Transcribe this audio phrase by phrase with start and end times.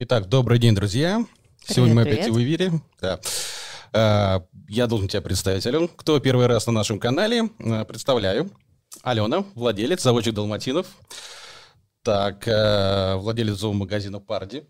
[0.00, 1.16] Итак, добрый день, друзья.
[1.16, 2.20] Привет, Сегодня мы привет.
[2.20, 2.72] опять в эфире.
[3.00, 3.20] Да.
[3.92, 5.88] А, Я должен тебя представить, Ален.
[5.88, 7.50] Кто первый раз на нашем канале?
[7.58, 8.50] А, Представляю.
[9.02, 10.86] Алена, владелец, заводчик Далматинов.
[12.02, 14.64] Так, э, владелец зоомагазина Парди.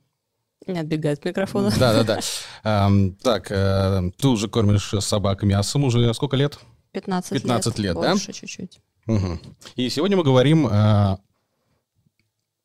[0.66, 1.72] Не отбегает от микрофона.
[1.78, 2.20] Да-да-да.
[2.64, 6.58] Ам, Так, ты уже кормишь собак мясом уже сколько лет?
[6.92, 8.12] 15, 15 лет, да?
[8.12, 8.80] Больше чуть-чуть.
[9.06, 9.40] Мгм.
[9.76, 11.16] И сегодня мы говорим э,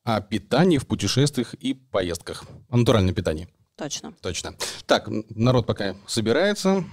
[0.04, 2.43] о питании в путешествиях и поездках.
[2.70, 3.47] О натуральном питании.
[3.75, 4.13] Точно.
[4.21, 4.55] Точно.
[4.85, 6.84] Так, народ пока собирается.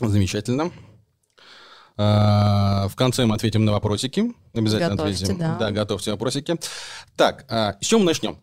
[0.00, 0.72] Замечательно.
[1.96, 4.34] А, В конце мы ответим на вопросики.
[4.52, 5.38] Обязательно Готовьте, ответим.
[5.58, 5.70] да.
[5.70, 6.56] готовьте вопросики.
[7.16, 8.38] Так, а, с чем мы начнем?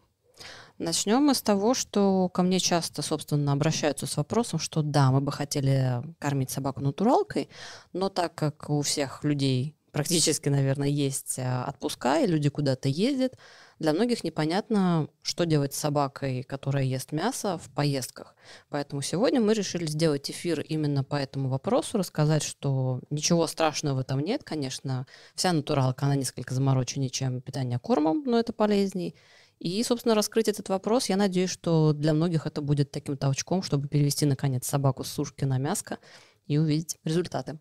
[0.79, 5.21] Начнем мы с того, что ко мне часто, собственно, обращаются с вопросом, что да, мы
[5.21, 7.47] бы хотели кормить собаку натуралкой,
[7.93, 13.38] но так как у всех людей практически, наверное, есть а, отпуска, и люди куда-то ездят,
[13.79, 18.35] для многих непонятно, что делать с собакой, которая ест мясо в поездках.
[18.69, 23.99] Поэтому сегодня мы решили сделать эфир именно по этому вопросу, рассказать, что ничего страшного в
[23.99, 24.43] этом нет.
[24.43, 29.15] Конечно, вся натуралка, она несколько замороченнее, чем питание кормом, но это полезней.
[29.59, 33.87] И, собственно, раскрыть этот вопрос, я надеюсь, что для многих это будет таким толчком, чтобы
[33.87, 35.99] перевести, наконец, собаку с сушки на мяско
[36.47, 37.59] и увидеть результаты.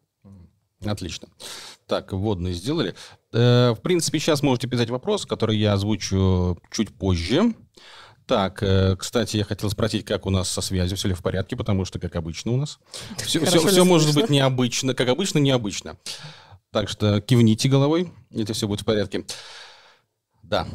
[0.84, 1.28] Отлично.
[1.86, 2.94] Так, вводные сделали.
[3.32, 7.54] Э, В принципе, сейчас можете писать вопрос, который я озвучу чуть позже.
[8.26, 11.56] Так, э, кстати, я хотел спросить, как у нас со связью, все ли в порядке,
[11.56, 12.78] потому что, как обычно у нас,
[13.18, 15.96] все, Хорошо ли может быть необычно, как обычно, необычно.
[16.70, 19.26] Так что кивните головой, это все будет в порядке.
[20.42, 20.66] Да.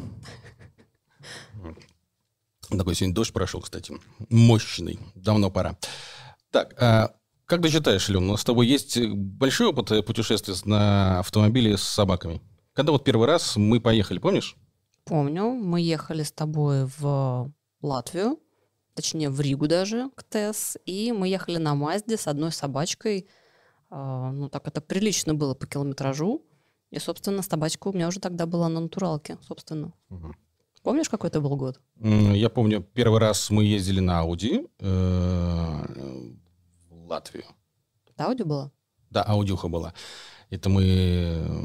[2.70, 3.94] Такой сегодня дождь прошел, кстати.
[4.28, 4.98] Мощный.
[5.14, 5.76] Давно пора.
[6.50, 7.14] Так, а
[7.48, 11.78] как ты считаешь, Лен, у нас с тобой есть большой опыт э, путешествий на автомобиле
[11.78, 12.42] с собаками?
[12.74, 14.54] Когда вот первый раз мы поехали, помнишь?
[15.04, 18.38] Помню, мы ехали с тобой в Латвию,
[18.92, 23.26] точнее в Ригу даже, к ТЭС, и мы ехали на Мазде с одной собачкой.
[23.88, 26.42] А, Ну, так это прилично было по километражу.
[26.90, 29.94] И, собственно, собачка у меня уже тогда была на натуралке, собственно.
[30.82, 31.80] Помнишь, какой это был год?
[32.00, 35.84] Я помню, первый раз мы ездили на Ауди э,
[37.08, 37.44] Латвию.
[38.06, 38.70] Это Ауди была?
[39.10, 39.94] Да, Аудюха была.
[40.50, 41.64] Это мы э,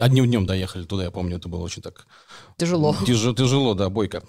[0.00, 2.06] одним днем доехали туда, я помню, это было очень так...
[2.56, 2.96] Тяжело.
[3.06, 4.22] Тяжело, тяжело, да, бойко.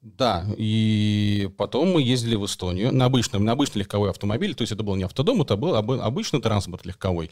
[0.00, 4.72] Да, и потом мы ездили в Эстонию на обычном, на обычный легковой автомобиль, то есть
[4.72, 7.30] это был не автодом, это был обы- обычный транспорт легковой.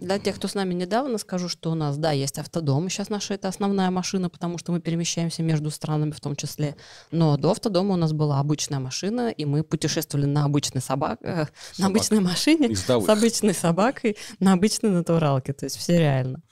[0.00, 2.88] Для тех, кто с нами недавно, скажу, что у нас, да, есть автодом.
[2.88, 6.76] Сейчас наша это основная машина, потому что мы перемещаемся между странами в том числе.
[7.10, 11.34] Но до автодома у нас была обычная машина, и мы путешествовали на обычной собак, э,
[11.34, 11.90] на Собак.
[11.90, 13.06] обычной машине Ездовых.
[13.06, 15.52] с обычной собакой на обычной натуралке.
[15.52, 16.42] То есть все реально.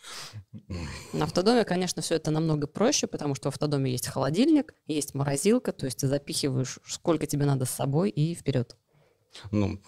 [1.12, 5.72] На автодоме, конечно, все это намного проще, потому что в автодоме есть холодильник, есть морозилка,
[5.72, 8.76] то есть ты запихиваешь, сколько тебе надо с собой, и вперед.
[9.50, 9.78] Ну,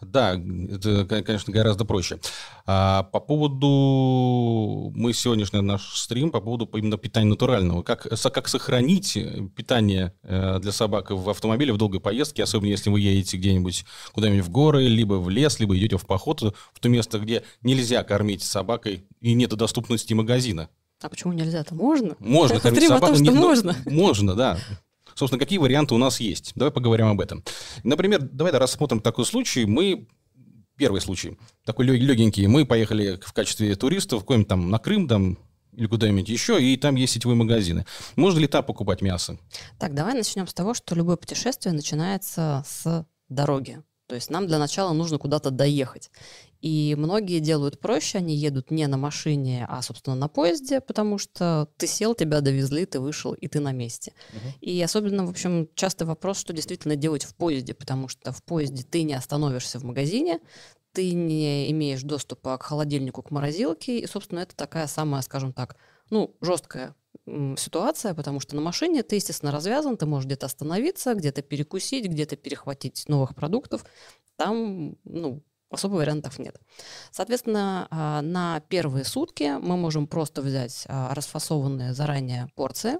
[0.00, 2.18] да, это, кон- конечно, гораздо проще.
[2.66, 4.92] А по поводу...
[4.94, 7.82] Мы сегодняшний наш стрим по поводу именно питания натурального.
[7.82, 12.90] Как, как сохранить э, питание э, для собак в автомобиле в долгой поездке, особенно если
[12.90, 16.88] вы едете где-нибудь куда-нибудь в горы, либо в лес, либо идете в поход в то
[16.88, 20.68] место, где нельзя кормить собакой и нет доступности магазина.
[21.02, 21.74] А почему нельзя-то?
[21.74, 22.14] Можно?
[22.20, 23.76] Можно Стрим кормить о том, что не- ну, можно.
[23.86, 24.58] Можно, да.
[25.14, 26.52] Собственно, какие варианты у нас есть?
[26.54, 27.44] Давай поговорим об этом.
[27.84, 29.64] Например, давай рассмотрим такой случай.
[29.64, 30.08] Мы
[30.76, 32.46] первый случай, такой легенький.
[32.46, 35.38] Мы поехали в качестве туристов куда-нибудь там на Крым там,
[35.72, 37.86] или куда-нибудь еще, и там есть сетевые магазины.
[38.16, 39.38] Можно ли там покупать мясо?
[39.78, 43.82] Так, давай начнем с того, что любое путешествие начинается с дороги.
[44.06, 46.10] То есть нам для начала нужно куда-то доехать.
[46.62, 51.68] И многие делают проще, они едут не на машине, а, собственно, на поезде, потому что
[51.76, 54.14] ты сел, тебя довезли, ты вышел, и ты на месте.
[54.60, 58.84] И особенно, в общем, частый вопрос, что действительно делать в поезде, потому что в поезде
[58.84, 60.38] ты не остановишься в магазине,
[60.92, 65.76] ты не имеешь доступа к холодильнику, к морозилке, и, собственно, это такая самая, скажем так,
[66.10, 66.94] ну, жесткая
[67.56, 72.36] ситуация, потому что на машине ты, естественно, развязан, ты можешь где-то остановиться, где-то перекусить, где-то
[72.36, 73.84] перехватить новых продуктов.
[74.36, 75.42] Там, ну,
[75.72, 76.60] особо вариантов нет.
[77.10, 82.98] Соответственно, а, на первые сутки мы можем просто взять а, расфасованные заранее порции,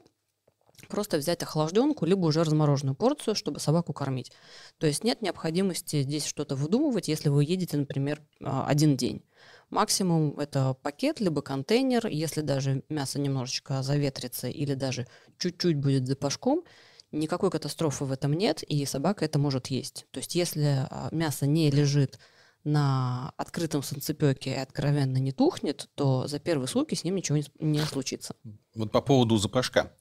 [0.89, 4.33] просто взять охлажденку, либо уже размороженную порцию, чтобы собаку кормить.
[4.79, 9.23] То есть нет необходимости здесь что-то выдумывать, если вы едете, например, а, один день.
[9.71, 12.07] Максимум это пакет, либо контейнер.
[12.07, 15.07] Если даже мясо немножечко заветрится или даже
[15.39, 16.63] чуть-чуть будет запашком,
[17.11, 20.07] никакой катастрофы в этом нет, и собака это может есть.
[20.11, 22.19] То есть если мясо не лежит
[22.65, 27.81] на открытом санцепёке и откровенно не тухнет, то за первые сутки с ним ничего не,
[27.81, 28.35] случится.
[28.75, 29.93] Вот по поводу запашка.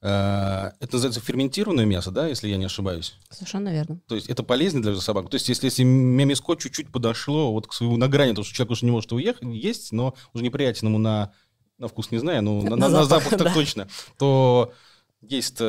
[0.00, 3.18] Э, это называется ферментированное мясо, да, если я не ошибаюсь?
[3.30, 4.00] Совершенно верно.
[4.06, 5.28] То есть это полезно для собак?
[5.28, 8.72] То есть если, если мяско чуть-чуть подошло вот к своему на грани, то что человек
[8.72, 11.32] уже не может уехать, есть, но уже неприятен ему на,
[11.78, 13.54] на вкус не знаю, но на, на, на запах, так да.
[13.54, 13.88] точно,
[14.18, 14.72] то
[15.20, 15.60] есть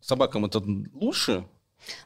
[0.00, 0.62] собакам это
[0.92, 1.46] лучше,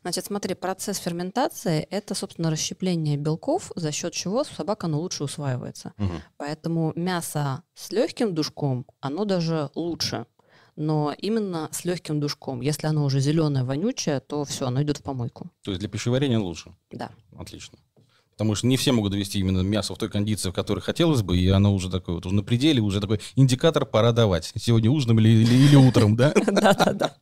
[0.03, 5.93] Значит, смотри, процесс ферментации– это, собственно, расщепление белков, за счет чего собака оно лучше усваивается.
[5.99, 6.13] Угу.
[6.37, 10.27] Поэтому мясо с легким душком, оно даже лучше.
[10.77, 12.61] Но именно с легким душком.
[12.61, 15.51] Если оно уже зеленое, вонючее, то все, оно идет в помойку.
[15.65, 16.73] То есть для пищеварения лучше?
[16.93, 17.11] Да.
[17.37, 17.79] Отлично.
[18.39, 21.37] Потому что не все могут довести именно мясо в той кондиции, в которой хотелось бы,
[21.37, 24.53] и оно уже такое вот уже на пределе, уже такой индикатор пора давать.
[24.57, 26.33] Сегодня ужином или, или, или утром, да?
[26.47, 27.17] Да-да-да.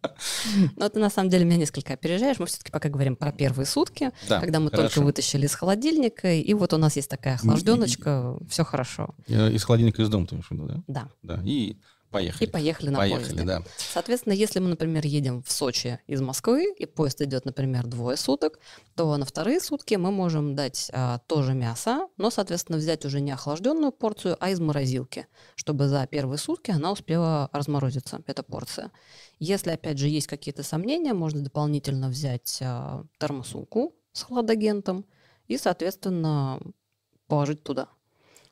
[0.77, 2.39] Но ты на самом деле меня несколько опережаешь.
[2.39, 6.75] Мы все-таки пока говорим про первые сутки, когда мы только вытащили из холодильника, и вот
[6.75, 9.15] у нас есть такая охлажденочка, все хорошо.
[9.27, 10.83] Э, из холодильника из дома, ты имеешь в виду, да?
[10.87, 11.09] Да.
[11.23, 11.43] Да.
[11.47, 11.79] И
[12.17, 12.49] Поехали.
[12.49, 13.45] И поехали на поехали, поезде.
[13.45, 13.63] да.
[13.77, 18.59] Соответственно, если мы, например, едем в Сочи из Москвы, и поезд идет, например, двое суток,
[18.95, 23.33] то на вторые сутки мы можем дать а, тоже мясо, но, соответственно, взять уже не
[23.33, 25.27] охлажденную порцию, а из морозилки,
[25.57, 28.91] чтобы за первые сутки она успела разморозиться, эта порция.
[29.39, 35.05] Если, опять же, есть какие-то сомнения, можно дополнительно взять а, термосумку с хладагентом
[35.49, 36.61] и, соответственно,
[37.29, 37.89] положить туда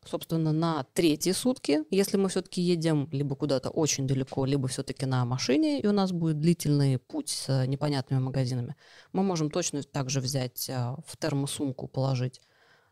[0.06, 5.24] собственно, на третьи сутки, если мы все-таки едем либо куда-то очень далеко, либо все-таки на
[5.24, 8.76] машине, и у нас будет длительный путь с непонятными магазинами,
[9.12, 12.40] мы можем точно также взять а, в термосумку, положить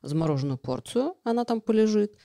[0.03, 2.17] замороженную порцию, она там полежит.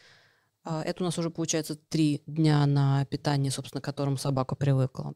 [0.64, 5.14] А, это у нас уже получается три дня на питание, собственно, к которому собака привыкла.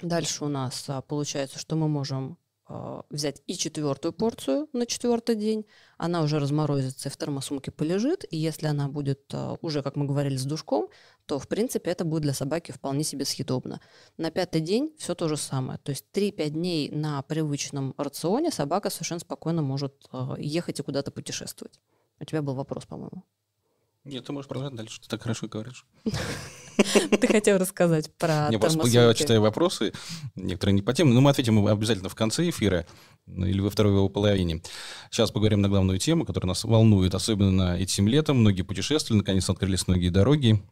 [0.00, 2.38] Дальше у нас а, получается, что мы можем
[3.10, 5.66] взять и четвертую порцию на четвертый день,
[5.98, 10.06] она уже разморозится и в термосумке полежит, и если она будет а, уже, как мы
[10.06, 10.88] говорили, с душком,
[11.26, 13.80] то, в принципе, это будет для собаки вполне себе съедобно.
[14.16, 15.78] На пятый день все то же самое.
[15.78, 21.10] То есть 3-5 дней на привычном рационе собака совершенно спокойно может а, ехать и куда-то
[21.10, 21.80] путешествовать.
[22.18, 23.24] У тебя был вопрос, по-моему.
[24.04, 25.86] Нет, ты можешь продолжать дальше, ты так хорошо говоришь.
[27.20, 28.58] Ты хотел рассказать про Не,
[28.88, 29.92] Я читаю вопросы,
[30.34, 32.86] некоторые не по теме, но мы ответим обязательно в конце эфира
[33.26, 34.62] ну, или во второй его половине.
[35.10, 38.38] Сейчас поговорим на главную тему, которая нас волнует, особенно этим летом.
[38.38, 40.62] Многие путешествовали, наконец открылись многие дороги.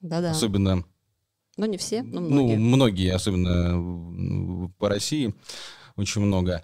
[0.00, 0.30] Да-да.
[0.30, 0.84] Особенно...
[1.56, 2.56] Ну, не все, но многие.
[2.56, 5.34] Ну, многие, особенно по России,
[5.96, 6.62] очень много.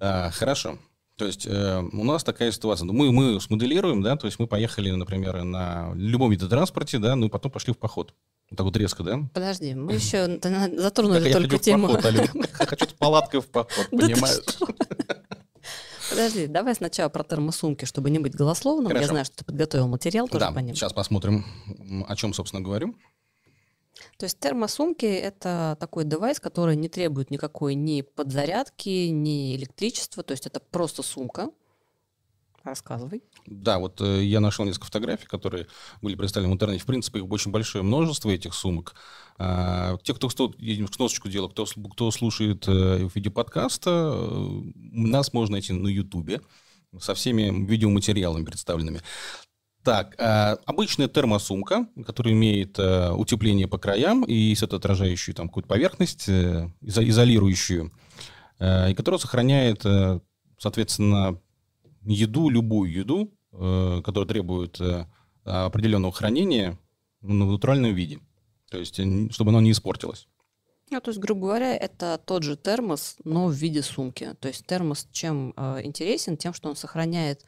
[0.00, 0.78] А, хорошо.
[1.18, 2.86] То есть э, у нас такая ситуация.
[2.86, 7.16] Ну, мы, мы смоделируем, да, то есть мы поехали, например, на любом виде транспорте, да,
[7.16, 8.14] ну и потом пошли в поход.
[8.50, 9.28] Вот так вот резко, да?
[9.34, 10.38] Подожди, мы еще
[10.76, 11.88] затронули только тему.
[12.52, 14.44] Хочу с палаткой в поход, понимаешь?
[16.08, 18.94] Подожди, давай сначала про термосумки, чтобы не быть голословным.
[18.94, 20.76] Я знаю, что ты подготовил материал тоже по ним.
[20.76, 21.44] сейчас посмотрим,
[22.06, 22.94] о чем, собственно, говорю.
[24.16, 30.32] То есть термосумки– это такой девайс, который не требует никакой ни подзарядки, ни электричества, то
[30.32, 31.50] есть это просто сумка.
[32.64, 33.22] Рассказывай.
[33.46, 35.68] Да, вот э, я нашел несколько фотографий, которые
[36.02, 36.82] были представлены в интернете.
[36.82, 38.94] В принципе, их очень большое множество этих сумок.
[39.38, 40.52] А, те, кто, кто
[40.92, 46.42] сносочку делал, кто, кто слушает э, в виде подкаста, э, нас можно найти на Ютубе
[47.00, 49.00] со всеми видеоматериалами представленными.
[49.84, 56.28] Так, э, обычная термосумка, которая имеет э, утепление по краям и светоотражающую там какую-то поверхность,
[56.28, 57.92] э, изолирующую,
[58.60, 59.84] и которая сохраняет,
[60.58, 61.40] соответственно,
[62.02, 64.80] еду, любую еду, которая требует
[65.44, 66.76] определенного хранения
[67.20, 68.18] в натуральном виде.
[68.68, 69.00] То есть,
[69.32, 70.26] чтобы оно не испортилось.
[70.90, 74.34] Ну, то есть, грубо говоря, это тот же термос, но в виде сумки.
[74.40, 76.36] То есть термос чем интересен?
[76.36, 77.44] Тем, что он сохраняет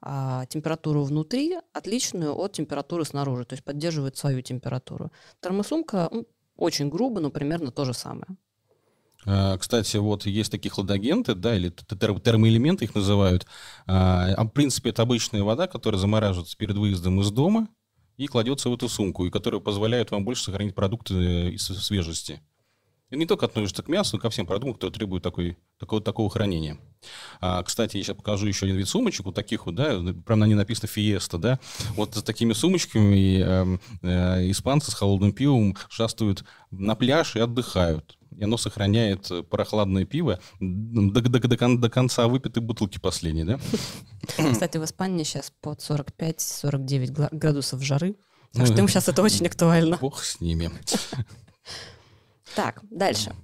[0.00, 5.10] а, температуру внутри отличную от температуры снаружи, то есть поддерживает свою температуру.
[5.40, 6.26] Термосумка ну,
[6.56, 8.28] очень грубо, но примерно то же самое.
[9.26, 13.46] А, кстати, вот есть такие хладагенты, да, или термоэлементы их называют.
[13.86, 17.68] А, в принципе, это обычная вода, которая замораживается перед выездом из дома
[18.16, 22.40] и кладется в эту сумку, и которая позволяет вам больше сохранить продукты э, свежести.
[23.10, 26.28] И не только относится к мясу, но ко всем продуктам, которые требуют такой, такого, такого
[26.28, 26.78] хранения.
[27.40, 30.46] А, кстати, я сейчас покажу еще один вид сумочек, вот таких вот, да, прям на
[30.46, 31.58] ней написано «Фиеста», да.
[31.90, 38.16] Вот с такими сумочками э, э, испанцы с холодным пивом шастают на пляж и отдыхают.
[38.36, 43.58] И оно сохраняет прохладное пиво до, до, до, до конца выпитой бутылки последней, да?
[44.52, 48.16] Кстати, в Испании сейчас под 45-49 градусов жары.
[48.52, 49.98] Так что им сейчас это очень актуально.
[49.98, 50.70] Бог с ними.
[52.54, 53.34] Так, дальше.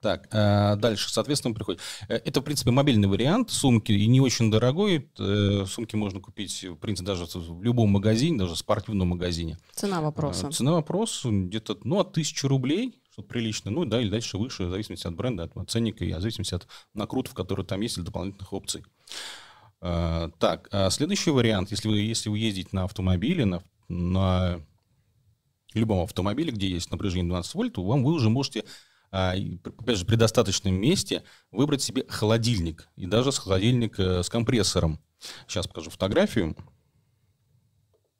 [0.00, 1.80] Так, э, дальше, соответственно, приходит.
[2.08, 5.10] Э, это, в принципе, мобильный вариант сумки, и не очень дорогой.
[5.18, 9.58] Э, сумки можно купить, в принципе, даже в любом магазине, даже в спортивном магазине.
[9.74, 10.50] Цена вопроса.
[10.50, 14.70] Цена вопроса где-то, ну, от тысячи рублей, что-то приличное, ну да, или дальше выше, в
[14.70, 18.52] зависимости от бренда, от ценника и в зависимости от накрутов, которые там есть, или дополнительных
[18.52, 18.84] опций.
[19.82, 24.60] А, так, а следующий вариант, если вы, если вы ездите на автомобиле, на, на
[25.74, 28.64] любом автомобиле, где есть напряжение 12 вольт, вам вы уже можете а,
[29.10, 32.88] опять же, при достаточном месте выбрать себе холодильник.
[32.96, 35.00] И даже с холодильник э, с компрессором.
[35.46, 36.56] Сейчас покажу фотографию.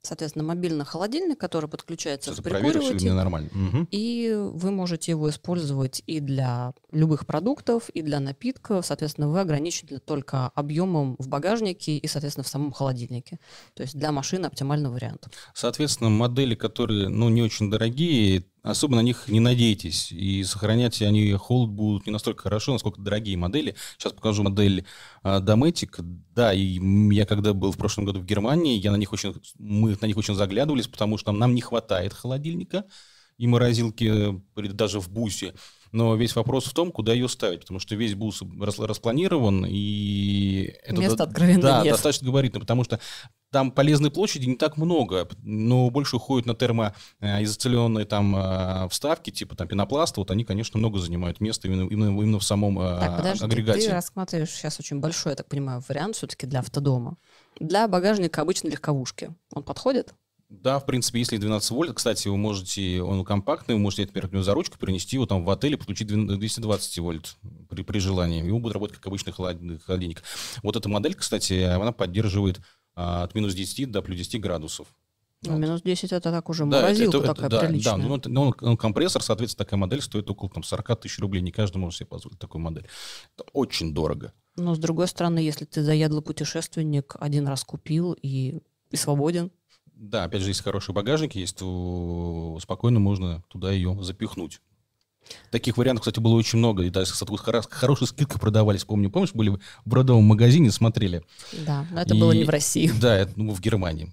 [0.03, 3.49] Соответственно, мобильный холодильник, который подключается Сейчас к прикуривателю, нормально.
[3.53, 3.87] Мгм.
[3.91, 8.83] и вы можете его использовать и для любых продуктов, и для напитков.
[8.83, 13.39] Соответственно, вы ограничены только объемом в багажнике и, соответственно, в самом холодильнике.
[13.75, 15.27] То есть для машины оптимальный вариант.
[15.53, 20.11] Соответственно, модели, которые ну, не очень дорогие, особо на них не надейтесь.
[20.11, 23.75] И сохранять они холод будут не настолько хорошо, насколько дорогие модели.
[23.97, 24.85] Сейчас покажу модель
[25.23, 26.01] а, Dometic.
[26.35, 26.79] Да, и
[27.13, 30.17] я когда был в прошлом году в Германии, я на них очень, мы на них
[30.17, 32.85] очень заглядывались, потому что нам не хватает холодильника
[33.37, 35.53] и морозилки э, даже в бусе.
[35.91, 40.73] Но весь вопрос в том, куда ее ставить, потому что весь бус рас- распланирован, и...
[40.83, 41.93] это Места до- откровенно да, нет.
[41.93, 42.99] достаточно габаритно, потому что
[43.51, 49.55] там полезной площади не так много, но больше уходит на термоизоляционные там э, вставки, типа
[49.55, 53.17] там пенопласта, вот они, конечно, много занимают места именно, именно, именно в самом э, Так,
[53.17, 53.87] подожди, агрегате.
[53.87, 57.17] ты рассматриваешь сейчас очень большой, я так понимаю, вариант все-таки для автодома.
[57.59, 59.35] Для багажника обычно легковушки.
[59.53, 60.13] Он подходит?
[60.51, 64.53] Да, в принципе, если 12 вольт, кстати, вы можете, он компактный, вы можете, например, за
[64.53, 67.37] ручку перенести его там в отель и подключить 220 вольт
[67.69, 68.47] при, при желании.
[68.51, 70.21] Он будет работать как обычный холод- холодильник.
[70.61, 72.59] Вот эта модель, кстати, она поддерживает
[72.95, 74.87] а, от минус 10 до плюс 10 градусов.
[75.43, 75.59] Ну, Вот.
[75.59, 77.93] минус 10 это так уже Да, это- морозилка это- такая да, приличная.
[77.95, 81.17] Да, ну, это- ну, он, он компрессор, соответственно, такая модель стоит около там, 40 тысяч
[81.19, 81.41] рублей.
[81.41, 82.85] Не каждый может себе позволить такую модель.
[83.37, 84.33] Это очень дорого.
[84.57, 88.59] Но с другой стороны, если ты заядлый путешественник, один раз купил и,
[88.91, 89.49] и свободен,
[90.01, 94.59] Да, опять же, если хороший багажник есть, то спокойно можно туда ее запихнуть.
[95.51, 96.83] Таких вариантов, кстати, было очень много.
[96.83, 98.83] И даже с такой хоро- хорошей скидкой продавались.
[98.83, 101.23] Помню, помнишь, были в бродовом магазине, смотрели.
[101.67, 102.91] да, но это И- было не в России.
[102.99, 104.11] Да, это ну, в Германии.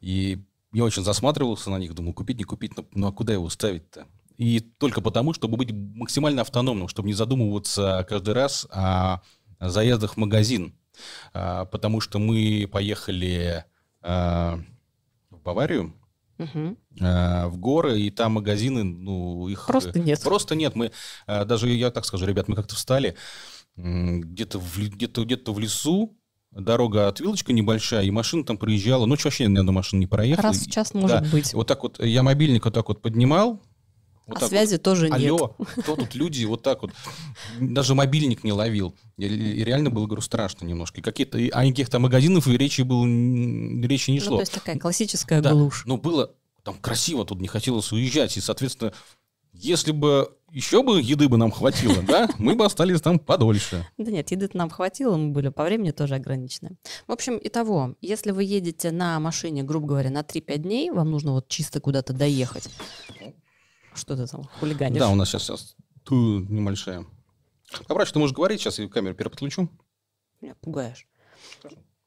[0.00, 0.38] И
[0.72, 4.06] я очень засматривался на них, думаю, купить, не купить, но, ну а куда его ставить-то?
[4.38, 9.20] И только потому, чтобы быть максимально автономным, чтобы не задумываться каждый раз о
[9.60, 10.74] заездах в магазин.
[11.34, 13.66] А, Потому что мы поехали
[14.00, 14.58] а,
[15.42, 15.94] Баварию,
[16.38, 16.76] Мгм.
[17.00, 19.66] а, в горы, и там магазины, ну, их...
[19.66, 20.22] Просто нет.
[20.22, 20.74] Просто нет.
[20.74, 20.92] Мы,
[21.26, 23.16] а, даже я так скажу, ребят, мы как-то встали
[23.76, 26.16] где-то в, где-то, где-то в лесу,
[26.50, 29.06] дорога отвилочка небольшая, и машина там проезжала.
[29.06, 30.48] Ночью вообще ни одной машины не проехала.
[30.48, 31.28] Раз в час может да.
[31.30, 31.54] быть.
[31.54, 33.62] Вот так вот я мобильник вот так вот поднимал.
[34.30, 35.30] Вот а связи тоже вот, нет.
[35.30, 36.90] Алло, кто тут люди вот так вот.
[37.60, 38.94] Даже мобильник не ловил.
[39.16, 41.00] И, и реально было, говорю, страшно немножко.
[41.00, 43.04] И какие-то, и- а никаких там магазинов и речи, было,
[43.86, 44.36] речи не Ну, шло.
[44.36, 45.82] то есть такая классическая Да, глушь.
[45.86, 46.32] Но было
[46.62, 48.36] там красиво, тут не хотелось уезжать.
[48.36, 48.92] И, соответственно,
[49.52, 53.86] если бы еще бы еды бы нам хватило, да, мы бы остались там подольше.
[53.98, 56.76] Да нет, еды нам хватило, мы были по времени тоже ограничены.
[57.06, 61.32] В общем, итого, если вы едете на машине, грубо говоря, на 3-5 дней, вам нужно
[61.32, 62.68] вот чисто куда-то доехать.
[64.00, 64.98] Что ты там хулиганишь?
[64.98, 67.06] Да, у нас сейчас, сейчас ту небольшая.
[67.86, 69.68] Попроще, ты можешь говорить, сейчас я камеру переподключу.
[70.40, 71.06] Меня пугаешь.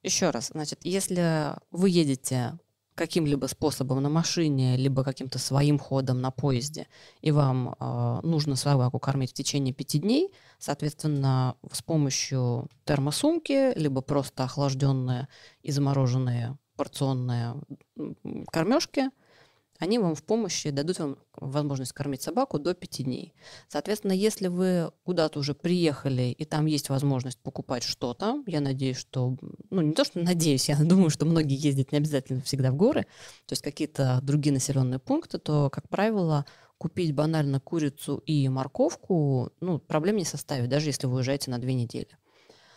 [0.01, 2.57] Еще раз, значит, если вы едете
[2.95, 6.88] каким-либо способом на машине, либо каким-то своим ходом на поезде,
[7.21, 14.01] и вам э, нужно собаку кормить в течение пяти дней, соответственно, с помощью термосумки, либо
[14.01, 15.27] просто охлажденные
[15.62, 17.55] и замороженные порционные
[18.51, 19.09] кормежки,
[19.83, 23.33] они вам в помощи дадут вам возможность кормить собаку до 5 дней.
[23.67, 29.37] Соответственно, если вы куда-то уже приехали, и там есть возможность покупать что-то, я надеюсь, что...
[29.69, 33.01] Ну, не то, что надеюсь, я думаю, что многие ездят не обязательно всегда в горы,
[33.45, 36.45] то есть какие-то другие населенные пункты, то, как правило,
[36.77, 41.73] купить банально курицу и морковку, ну, проблем не составит, даже если вы уезжаете на две
[41.73, 42.17] недели.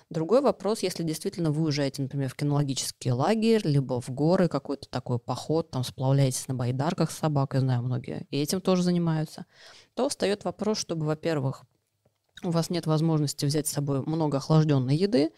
[0.08, 5.18] Другой вопрос, если действительно вы уезжаете, например, в кинологический лагерь, либо в горы, какой-то такой
[5.18, 9.46] поход, там сплавляетесь на байдарках с собакой, знаю, многие и этим тоже занимаются,
[9.94, 11.64] то встает вопрос, чтобы, во-первых,
[12.44, 15.32] у вас нет возможности взять с собой много охлажденной еды,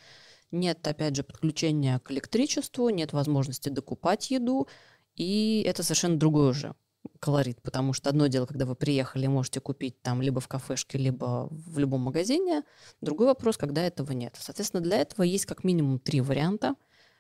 [0.51, 4.69] нет, опять же, подключения к электричеству, нет возможности докупать еду,
[5.15, 6.75] и это совершенно другой уже
[7.21, 11.49] колорит, потому что одно дело, когда вы приехали, можете купить там либо в кафешке, либо
[11.51, 12.63] в любом магазине,
[13.01, 14.37] Другой вопрос, когда этого нет.
[14.39, 16.75] Соответственно, для этого есть как минимум три варианта.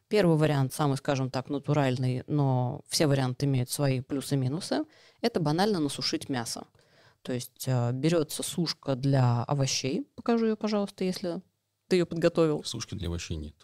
[0.09, 4.85] Первый вариант, самый, скажем так, натуральный, но все варианты имеют свои плюсы и минусы.
[5.21, 6.67] Это банально насушить мясо.
[7.23, 10.09] То есть э, берется сушка для овощей.
[10.17, 11.43] Покажу ее, пожалуйста, если
[11.89, 12.65] ты ее подготовил.
[12.65, 13.55] Сушки для овощей нет.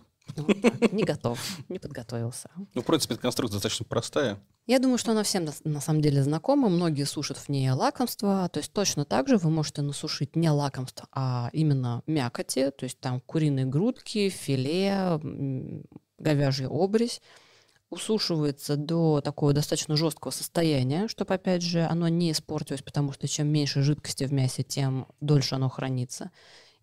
[0.92, 1.38] Не готов,
[1.68, 2.50] не подготовился.
[2.74, 4.38] Ну, в принципе, эта конструкция достаточно простая.
[4.66, 6.68] Я думаю, что она всем на, самом деле знакома.
[6.68, 8.48] Многие сушат в ней лакомство.
[8.50, 12.70] То есть точно так же вы можете насушить не лакомство, а именно мякоти.
[12.70, 15.20] То есть там куриные грудки, филе,
[16.18, 17.20] говяжий обрезь.
[17.90, 23.48] Усушивается до такого достаточно жесткого состояния, чтобы, опять же, оно не испортилось, потому что чем
[23.48, 26.30] меньше жидкости в мясе, тем дольше оно хранится.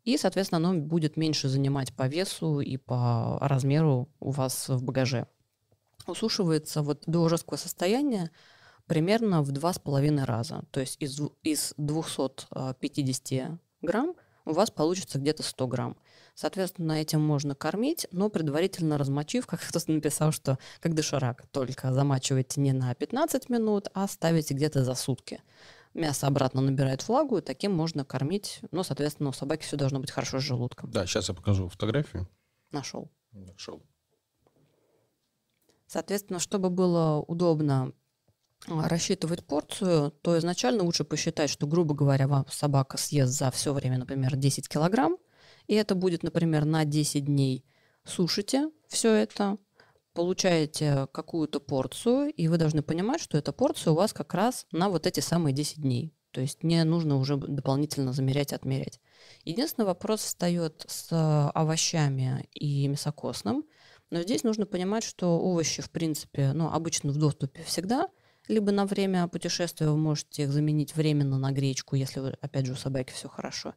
[0.04, 5.28] И, соответственно, оно будет меньше занимать по весу и по размеру у вас в багаже.
[6.08, 8.32] Усушивается вот до жесткого состояния
[8.88, 10.64] примерно в два с половиной раза.
[10.72, 14.16] То есть из, из 250 грамм
[14.46, 15.98] у вас получится где-то 100 грамм.
[16.34, 22.60] Соответственно, этим можно кормить, но предварительно размочив, как кто-то написал, что как доширак, только замачивайте
[22.60, 25.42] не на 15 минут, а ставите где-то за сутки
[25.94, 28.62] мясо обратно набирает влагу, и таким можно кормить.
[28.72, 30.92] Но, соответственно, у собаки все должно быть хорошо с желудком.
[30.92, 32.28] Да, сейчас я покажу фотографию.
[32.72, 33.12] Нашел.
[33.32, 33.82] Нашел.
[35.88, 37.94] Соответственно, чтобы было удобно
[38.68, 43.74] а, рассчитывать порцию, то изначально лучше посчитать, что, грубо говоря, вам собака съест за все
[43.74, 45.18] время, например, 10 килограмм,
[45.68, 47.66] и это будет, например, на 10 дней.
[48.06, 49.58] Сушите все это,
[50.14, 54.90] получаете какую-то порцию, и вы должны понимать, что эта порция у вас как раз на
[54.90, 56.14] вот эти самые 10 дней.
[56.32, 59.00] То есть не нужно уже дополнительно замерять, отмерять.
[59.44, 63.66] Единственный вопрос встает с овощами и мясокосным.
[64.10, 68.08] Но здесь нужно понимать, что овощи, в принципе, ну, обычно в доступе всегда.
[68.48, 72.74] Либо на время путешествия вы можете их заменить временно на гречку, если, вы, опять же,
[72.74, 73.74] у собаки все хорошо.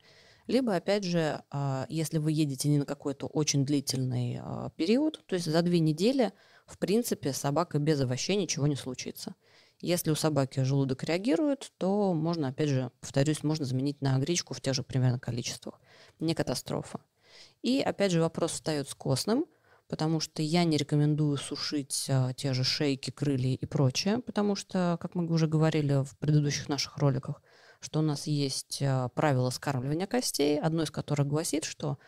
[0.46, 5.34] Либо, опять же, а, если вы едете не на какой-то очень длительный а, период, то
[5.34, 6.32] есть за две недели,
[6.66, 9.34] в принципе, собака без овощей ничего не случится.
[9.80, 14.60] Если у собаки желудок реагирует, то можно, опять же, повторюсь, можно заменить на гречку в
[14.60, 15.80] тех же примерно количествах.
[16.20, 17.00] Не катастрофа.
[17.62, 19.46] И, опять же, вопрос встает с костным,
[19.88, 24.98] потому что я не рекомендую сушить а, те же шейки, крылья и прочее, потому что,
[25.00, 27.42] как мы уже говорили в предыдущих наших роликах,
[27.84, 31.98] что у нас есть э, правило скармливания костей, одно из которых гласит, что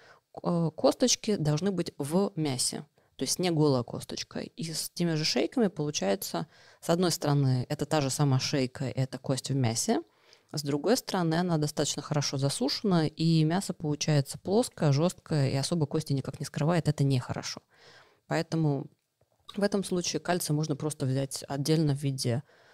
[0.43, 2.85] э, косточки должны быть в мясе,
[3.17, 4.41] то есть не голая косточка.
[4.41, 6.47] И с теми же шейками получается,
[6.81, 10.03] с одной стороны, это та же самая шейка, это кость в мясе,
[10.53, 16.13] с другой стороны, она достаточно хорошо засушена, и мясо получается плоское, жесткое, и особо кости
[16.13, 17.61] никак не скрывает, это нехорошо.
[18.27, 18.87] Поэтому
[19.57, 22.66] в этом случае кальций можно просто взять отдельно в виде а,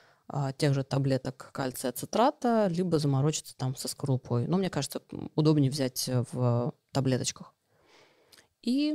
[0.56, 4.46] тех же таблеток кальция цитрата, либо заморочиться там со скорлупой.
[4.46, 5.02] Но мне кажется,
[5.34, 7.54] удобнее взять в таблеточках.
[8.62, 8.94] И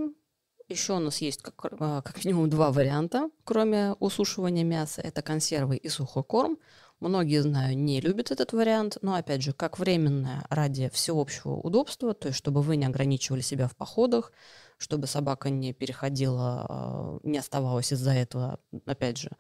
[0.70, 5.02] еще у нас есть как, а, как минимум два варианта, кроме усушивания мяса.
[5.02, 6.58] Это консервы и сухой корм.
[7.00, 12.30] Многие, знаю, не любят этот вариант, но, опять же, как временное ради всеобщего удобства, то
[12.30, 14.32] есть чтобы вы не ограничивали себя в походах,
[14.78, 19.32] чтобы собака не переходила, а, не оставалась из-за этого, опять же,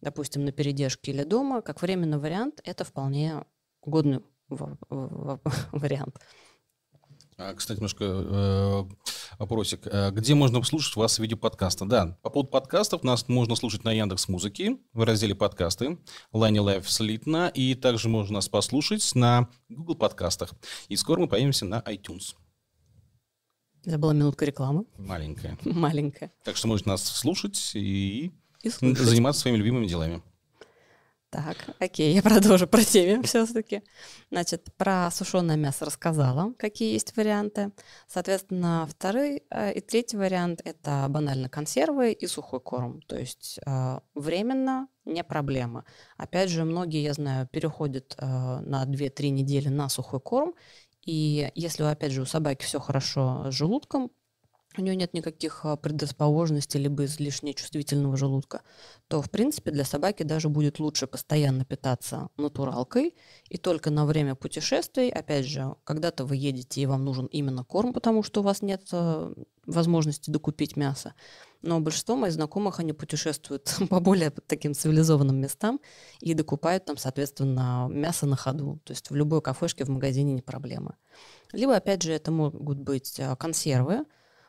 [0.00, 3.44] допустим, на передержке или дома, как временный вариант, это вполне
[3.82, 6.16] годный вариант.
[7.40, 8.84] А, кстати, немножко э,
[9.38, 9.86] вопросик.
[9.86, 11.84] Э, где можно слушать вас в виде подкаста?
[11.86, 15.98] Да, по поводу подкастов нас можно слушать на Яндекс Музыке в разделе подкасты,
[16.32, 20.52] Лайни Лайф Слитно, и также можно нас послушать на Google подкастах.
[20.88, 22.34] И скоро мы появимся на iTunes.
[23.84, 24.86] Это была минутка рекламы.
[24.98, 25.56] Маленькая.
[25.64, 26.32] Маленькая.
[26.44, 28.32] Так что можете нас слушать и
[28.62, 28.98] и слушать.
[28.98, 30.22] Заниматься своими любимыми делами.
[31.30, 33.82] Так, окей, я продолжу про теме все-таки.
[34.30, 37.70] Значит, про сушеное мясо рассказала, какие есть варианты.
[38.06, 43.02] Соответственно, второй э, и третий вариант– это банально консервы и сухой корм.
[43.02, 45.84] То есть э, временно не проблема.
[46.16, 50.54] Опять же, многие, я знаю, переходят э, на 2-3 недели на сухой корм,
[51.04, 54.10] и если, опять же, у собаки все хорошо с желудком,
[54.78, 58.62] у нее нет никаких а, предрасположенностей либо излишне чувствительного желудка,
[59.08, 63.14] то, в принципе, для собаки даже будет лучше постоянно питаться натуралкой,
[63.48, 67.92] и только на время путешествий, опять же, когда-то вы едете, и вам нужен именно корм,
[67.92, 69.32] потому что у вас нет а,
[69.66, 71.14] возможности докупить мясо.
[71.60, 75.80] Но большинство моих знакомых, они путешествуют по более таким цивилизованным местам
[76.20, 78.80] и докупают там, соответственно, мясо на ходу.
[78.84, 80.96] То есть в любой кафешке, в магазине не проблема.
[81.52, 84.04] Либо, опять же, это могут быть а, консервы,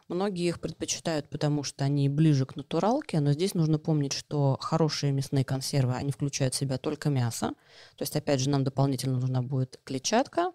[0.10, 5.12] Многие их предпочитают, потому что они ближе к натуралке, но здесь нужно помнить, что хорошие
[5.12, 7.50] мясные консервы, они включают в себя только мясо.
[7.96, 10.52] То есть, опять же, нам дополнительно нужна будет клетчатка,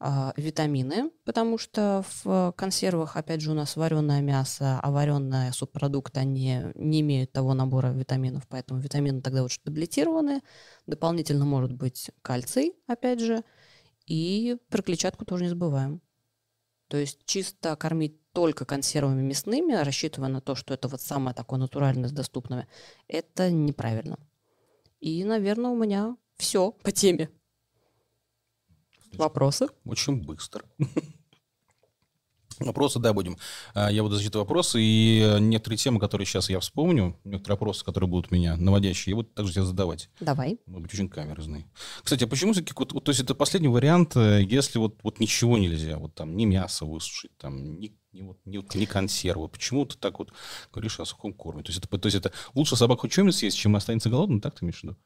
[0.00, 6.20] э, витамины, потому что в консервах, опять же, у нас вареное мясо, а вареные субпродукты,
[6.20, 10.40] они не имеют того набора витаминов, поэтому витамины тогда очень таблетированы.
[10.86, 13.44] Дополнительно может быть кальций, опять же,
[14.06, 16.00] и про клетчатку тоже не забываем.
[16.88, 21.58] То есть чисто кормить только консервами мясными, рассчитывая на то, что это вот самое такое
[21.58, 22.66] натуральное с доступными,
[23.08, 24.18] это неправильно.
[25.00, 27.30] И, наверное, у меня все по теме.
[29.12, 29.68] Вопросы?
[29.84, 30.64] Очень быстро.
[32.58, 33.36] Вопросы, да, будем.
[33.74, 37.84] А, я буду зачитывать вопросы, и э, некоторые темы, которые сейчас я вспомню, некоторые вопросы,
[37.84, 40.10] которые будут у меня наводящие, я буду также тебе задавать.
[40.20, 40.58] Давай.
[40.66, 41.66] Может быть, очень камерные.
[42.02, 45.20] Кстати, а почему все-таки, вот, вот, то есть это последний вариант, э, если вот, вот
[45.20, 49.86] ничего нельзя, вот там ни мясо высушить, там ни, ни, вот, ни, ни консервы, почему
[49.86, 50.32] ты так вот
[50.72, 51.62] говоришь о сухом корме?
[51.62, 54.64] То есть это, то есть это лучше хоть что-нибудь съесть, чем останется голодным, так ты
[54.64, 54.96] имеешь в виду?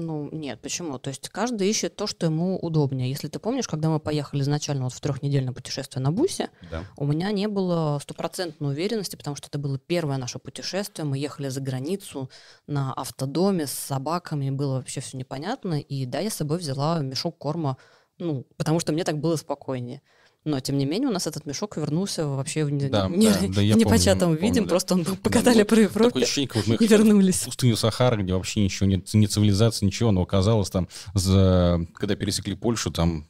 [0.00, 0.98] Ну, нет, почему?
[0.98, 3.08] То есть каждый ищет то, что ему удобнее.
[3.08, 6.84] Если ты помнишь, когда мы поехали изначально вот в трехнедельное путешествие на бусе, Да.
[6.96, 11.04] у меня не было стопроцентной уверенности, потому что это было первое наше путешествие.
[11.04, 12.30] Мы ехали за границу
[12.66, 15.80] на автодоме с собаками, было вообще все непонятно.
[15.80, 17.76] И да, я с собой взяла мешок корма,
[18.18, 20.02] ну, потому что мне так было спокойнее.
[20.44, 23.34] Но, тем не менее, у нас этот мешок вернулся вообще в, не- Да, не- да,
[23.34, 24.60] да, в помню, непочатом помню, виде.
[24.62, 24.68] да.
[24.68, 27.42] Просто он был покатали по Такое Европе ощущение, как мы и вернулись.
[27.42, 32.14] в пустыню Сахара, где вообще ничего нет, ни цивилизации, ничего, но оказалось там, за, когда
[32.14, 33.26] пересекли Польшу, там,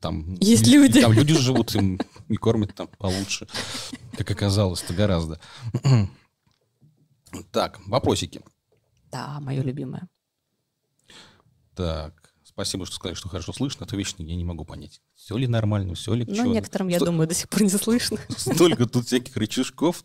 [0.00, 0.98] там Есть и- люди.
[0.98, 3.48] и Там люди живут, им и кормят там получше,
[4.16, 5.40] как оказалось-то гораздо.
[7.52, 8.42] Так, вопросики.
[9.10, 10.08] Да, мое любимое.
[11.74, 12.19] Так,
[12.60, 13.84] спасибо, что сказали, что хорошо слышно.
[13.84, 15.00] Это вечно я не могу понять.
[15.14, 16.44] Все ли нормально, все ли чё?
[16.44, 18.18] некоторым, я Сто- думаю, до сих пор не слышно.
[18.36, 20.04] Столько тут всяких рычажков.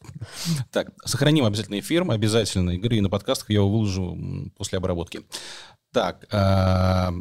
[0.72, 2.70] Так, сохраним обязательно эфир, обязательно.
[2.72, 4.18] Игры на подкастах я его выложу
[4.56, 5.26] после обработки.
[5.92, 7.12] Так, а,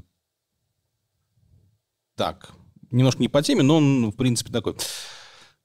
[2.15, 2.51] так,
[2.93, 4.77] немножко не по теме, но он, в принципе, такой.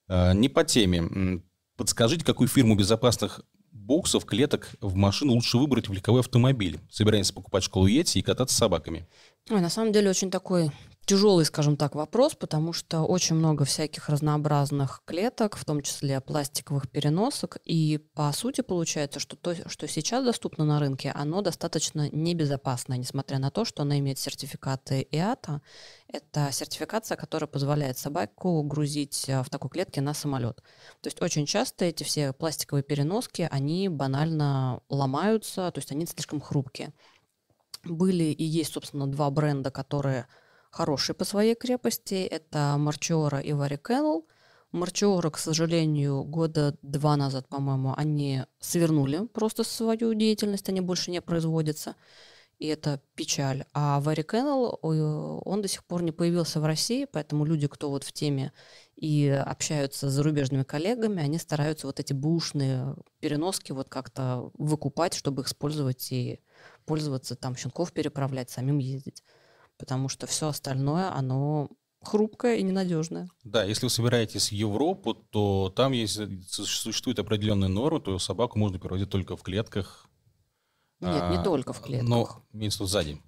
[0.08, 1.42] А, Не по теме.
[1.78, 3.42] Подскажите, какую фирму безопасных
[3.90, 6.80] боксов, клеток в машину лучше выбрать в легковой автомобиль?
[6.92, 9.08] Собираемся покупать школу Йети и кататься с собаками.
[9.50, 10.70] Ой, на самом деле очень такой
[11.10, 16.88] тяжелый, скажем так, вопрос, потому что очень много всяких разнообразных клеток, в том числе пластиковых
[16.88, 22.98] переносок, и по сути получается, что то, что сейчас доступно на рынке, оно достаточно небезопасное,
[22.98, 25.64] несмотря на то, что оно имеет сертификаты ИАТА.
[26.08, 30.58] Это сертификация, которая позволяет собаку грузить э, в такой клетке на самолет.
[31.02, 36.40] То есть очень часто эти все пластиковые переноски, они банально ломаются, то есть они слишком
[36.40, 36.94] хрупкие.
[37.84, 40.28] Были и есть, собственно, два бренда, которые
[40.70, 42.16] хорошие по своей крепости.
[42.26, 44.24] Это Марчиора и Вари Kennel.
[44.72, 51.22] Марчиора, к сожалению, года два назад, по-моему, они свернули просто свою деятельность, они больше не
[51.22, 51.96] производятся.
[52.60, 53.64] И это печаль.
[53.74, 58.12] А э, он до сих пор не появился в России, поэтому люди, кто вот в
[58.12, 58.52] теме
[58.98, 65.44] и общаются с зарубежными коллегами, они стараются вот эти бушные переноски вот как-то выкупать, чтобы
[65.44, 66.42] использовать и
[66.86, 69.24] пользоваться, там, щенков переправлять, самим ездить.
[69.80, 71.70] Потому что все остальное, оно
[72.04, 73.30] хрупкое и ненадежное.
[73.44, 78.78] Да, если вы собираетесь в Европу, то там есть, существует определенная норма, то собаку можно
[78.78, 80.06] переводить только в клетках.
[81.00, 82.10] Нет, не А, только в клетках.
[82.10, 83.22] Но имеется в сзади.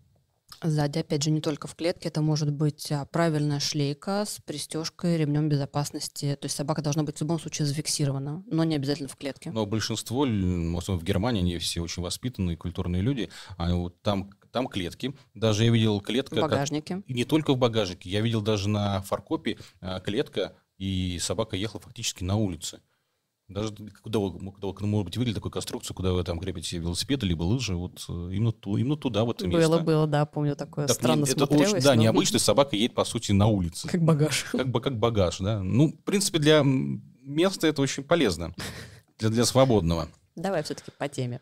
[0.61, 5.17] Сзади, опять же, не только в клетке, это может быть а, правильная шлейка с пристежкой,
[5.17, 6.37] ремнем безопасности.
[6.39, 9.51] То есть собака должна быть в любом случае зафиксирована, но не обязательно в клетке.
[9.51, 14.29] Но большинство, м, особенно в Германии, они все очень воспитанные, культурные люди, а вот там,
[14.51, 15.13] там клетки.
[15.33, 16.35] Даже я видел клетка...
[16.35, 17.03] в как- багажнике.
[17.07, 18.09] И не только в багажнике.
[18.09, 22.81] Я видел даже на фаркопе а, клетка, и собака ехала фактически на улице.
[23.47, 27.21] Даже куда вы, куда вы, может быть, видели такую конструкцию, куда вы там крепите велосипед
[27.23, 29.67] либо лыжи, вот э, именно, ту- именно туда, в это место.
[29.69, 30.87] Было, было, да, помню такое.
[30.87, 31.73] Так, Странно это смотрелось.
[31.73, 33.89] очень, да, но- необычно, собака едет, по сути, на улице.
[33.89, 34.43] Как багаж.
[34.51, 35.61] Как бы как багаж, да.
[35.61, 38.55] Ну, в принципе, для места это очень полезно.
[39.19, 40.07] Для, для свободного.
[40.37, 41.41] Давай все-таки по теме.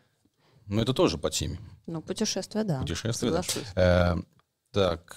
[0.70, 1.58] Но это тоже по теме.
[1.86, 2.80] Ну, путешествие, да.
[2.80, 3.42] Путешествие, да.
[3.74, 4.16] Э,
[4.70, 5.16] так,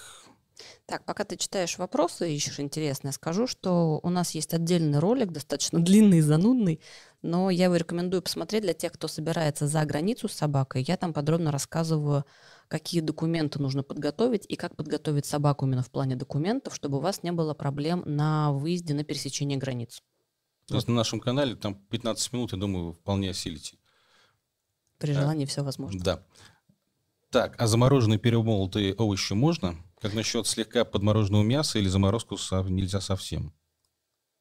[0.86, 5.78] Так, пока ты читаешь вопросы, ищешь интересное, скажу, что у нас есть отдельный ролик, достаточно
[5.78, 6.80] длинный и занудный,
[7.22, 10.84] но я его рекомендую посмотреть для тех, кто собирается за границу с собакой.
[10.86, 12.24] Я там подробно рассказываю,
[12.66, 17.22] какие документы нужно подготовить и как подготовить собаку именно в плане документов, чтобы у вас
[17.22, 20.00] не было проблем на выезде на пересечение границ.
[20.66, 23.76] то есть на нашем канале там 15 минут, я думаю, вы вполне осилите.
[24.98, 26.00] При А, желании все возможно.
[26.02, 26.22] Да.
[27.30, 29.76] Так, а замороженные перемолотые овощи можно?
[30.00, 32.36] Как насчет слегка подмороженного мяса или заморозку
[32.68, 33.52] нельзя совсем?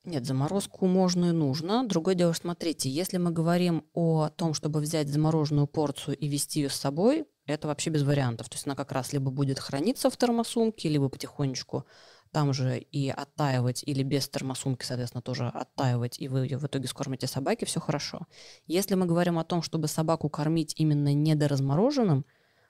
[0.03, 1.87] Нет, заморозку можно и нужно.
[1.87, 6.69] Другое дело, смотрите, если мы говорим о том, чтобы взять замороженную порцию и везти ее
[6.69, 8.49] с собой, это вообще без вариантов.
[8.49, 11.85] То есть она как раз либо будет храниться в термосумке, либо потихонечку
[12.33, 16.87] там же и оттаивать, или без термосумки, соответственно, тоже оттаивать, и вы ее в итоге
[16.87, 18.27] скормите собаке, все хорошо.
[18.65, 22.25] Если мы говорим о том, чтобы собаку кормить именно недоразмороженным,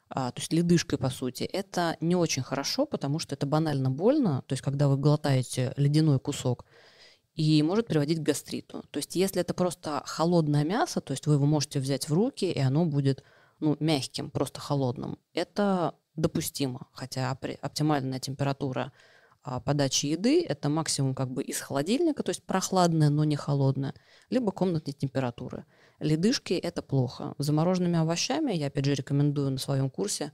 [0.09, 4.43] а, то есть ледышкой, по сути, это не очень хорошо, потому что это банально больно.
[4.47, 6.65] То есть когда вы глотаете ледяной кусок,
[7.35, 8.83] и может приводить к гастриту.
[8.91, 12.45] То есть если это просто холодное мясо, то есть вы его можете взять в руки,
[12.51, 13.23] и оно будет
[13.59, 16.87] ну, мягким, просто холодным, это допустимо.
[16.91, 18.91] Хотя оптимальная температура
[19.65, 23.93] подачи еды– это максимум как бы из холодильника, то есть прохладная, но не холодная,
[24.29, 25.65] либо комнатной температуры.
[25.99, 27.33] Ледышки– это плохо.
[27.37, 30.31] Замороженными овощами я, опять же, рекомендую на своем курсе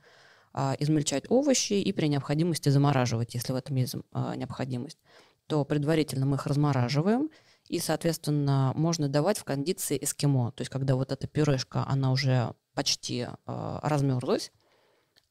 [0.54, 4.98] а, измельчать овощи и при необходимости замораживать, если в этом есть а, необходимость
[5.50, 7.32] то предварительно мы их размораживаем,
[7.67, 10.52] и, соответственно, можно давать в кондиции эскимо.
[10.52, 14.52] То есть, когда вот эта пюрешка, она уже почти э, размерзлась,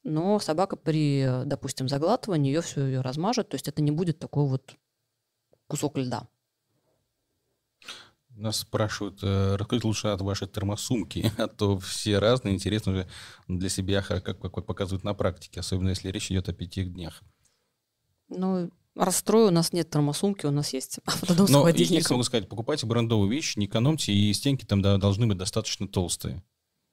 [0.09, 4.47] но собака при, допустим, заглатывании ее все ее размажет, то есть это не будет такой
[4.47, 4.75] вот
[5.67, 6.29] кусок льда.
[8.31, 13.09] Нас спрашивают, э, расскажите лучше от вашей термосумки, а то все разные, интересно же
[13.49, 17.23] для себя, как, как показывают на практике, особенно если речь идет о пяти днях.
[18.29, 22.17] Ну, Расстрою, у нас нет термосумки, у нас есть автодом с Но холодильником.
[22.17, 26.43] могу сказать, покупайте брендовую вещь, не экономьте, и стенки там да, должны быть достаточно толстые.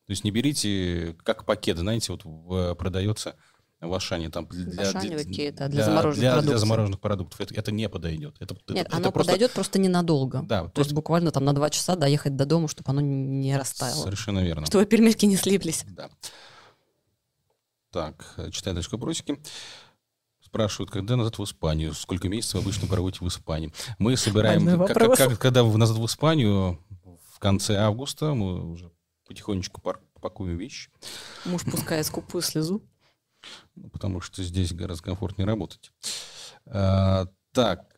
[0.06, 3.36] То есть не берите, как пакет, знаете, вот в, продается
[3.82, 6.52] в Ашане там для, Ашане, для, это, для, замороженных для, продуктов.
[6.52, 7.42] Для замороженных продуктов.
[7.42, 8.36] Это, это не подойдет.
[8.40, 9.32] Это, Нет, это, оно это просто...
[9.32, 10.44] подойдет просто ненадолго.
[10.44, 10.82] Да, То просто...
[10.82, 14.04] есть буквально там на два часа доехать до дома, чтобы оно не растаяло.
[14.04, 14.66] Совершенно верно.
[14.66, 15.86] Чтобы пельмешки не слиплись.
[15.88, 16.10] Да.
[17.92, 19.40] Так, читаю дальше вопросики
[20.42, 23.74] спрашивают, когда назад в Испанию, сколько месяцев обычно проводите в Испании.
[24.00, 26.80] Мы собираем, как, как, когда назад в Испанию,
[27.34, 28.90] в конце августа, мы уже
[29.28, 29.82] потихонечку
[30.22, 30.90] пакуем вещи.
[31.46, 32.82] Муж пускает скупую слезу.
[33.76, 35.92] Ну, потому что здесь гораздо комфортнее работать.
[36.66, 37.96] А, так.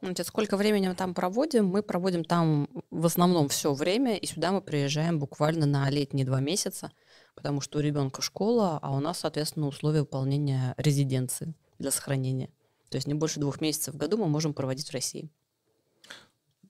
[0.00, 1.66] Значит, сколько времени мы там проводим?
[1.66, 6.40] Мы проводим там в основном все время, и сюда мы приезжаем буквально на летние два
[6.40, 6.90] месяца
[7.36, 12.50] потому что у ребенка школа, а у нас, соответственно, условия выполнения резиденции для сохранения.
[12.88, 15.30] То есть не больше двух месяцев в году мы можем проводить в России.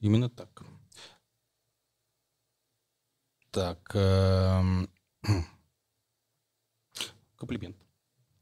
[0.01, 0.63] Именно так.
[3.57, 3.91] Так.
[3.95, 4.91] Эм,
[7.39, 7.75] комплимент.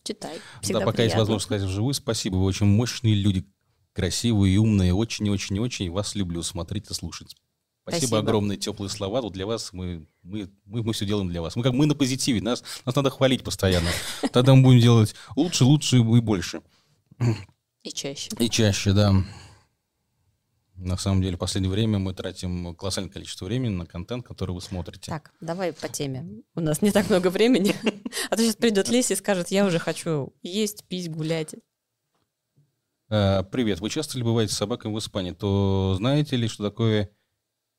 [0.02, 0.40] Читай.
[0.60, 1.02] Всегда да, пока приятно.
[1.02, 2.34] есть возможность сказать вживую, спасибо.
[2.34, 3.46] Вы очень мощные люди,
[3.92, 4.92] красивые и умные.
[4.92, 7.36] Очень-очень-очень вас люблю смотреть и слушать.
[7.82, 8.18] Спасибо, Спасибо.
[8.18, 9.20] огромные теплые слова.
[9.20, 11.54] Вот для вас мы, мы, мы, мы все делаем для вас.
[11.54, 13.90] Мы как мы на позитиве, нас, нас надо хвалить постоянно.
[14.32, 16.60] Тогда мы будем делать лучше, лучше и больше.
[17.84, 18.30] И чаще.
[18.40, 19.14] И чаще, да.
[20.76, 24.60] На самом деле, в последнее время мы тратим колоссальное количество времени на контент, который вы
[24.60, 25.10] смотрите.
[25.10, 26.42] Так, давай по теме.
[26.56, 27.74] У нас не так много времени.
[28.30, 31.54] А то сейчас придет Леся и скажет, я уже хочу есть, пить, гулять.
[33.08, 33.80] А, привет.
[33.80, 35.32] Вы часто ли бываете с собаками в Испании?
[35.32, 37.10] То знаете ли, что такое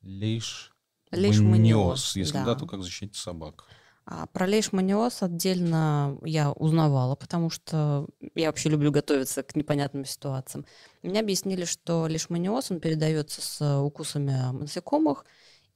[0.02, 0.76] Лейш
[1.12, 2.16] Лейшманиоз.
[2.16, 2.46] Если да.
[2.46, 3.66] да, то как защитить собак?
[4.08, 10.66] А про лейшманиоз отдельно я узнавала, потому что я вообще люблю готовиться к непонятным ситуациям.
[11.02, 15.26] Мне объяснили, что лейшманиоз, он передается с укусами насекомых,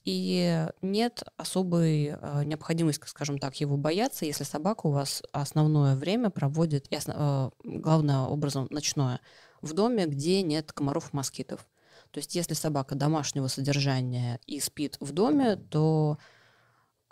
[0.06, 6.30] и нет особой э, необходимости, скажем так, его бояться, если собака у вас основное время
[6.30, 9.20] проводит, и основ, э, главное образом ночное,
[9.62, 11.68] в доме, где нет комаров и москитов.
[12.12, 16.18] То есть если собака домашнего содержания и спит в доме, то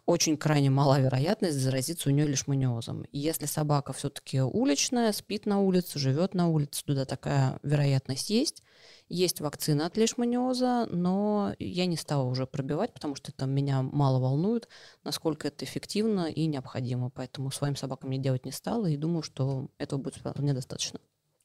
[0.08, 3.04] очень крайне мала вероятность заразиться у нее лишманиозом.
[3.12, 8.64] И если собака все-таки уличная, спит на улице, живет на улице, туда такая вероятность есть.
[9.10, 14.20] Есть вакцина от лишманиоза, но я не стала уже пробивать, потому что это меня мало
[14.20, 14.70] волнует,
[15.04, 17.10] насколько это эффективно и необходимо.
[17.10, 21.02] Поэтому своим собакам я делать не стала и думаю, что этого будет вполне достаточно.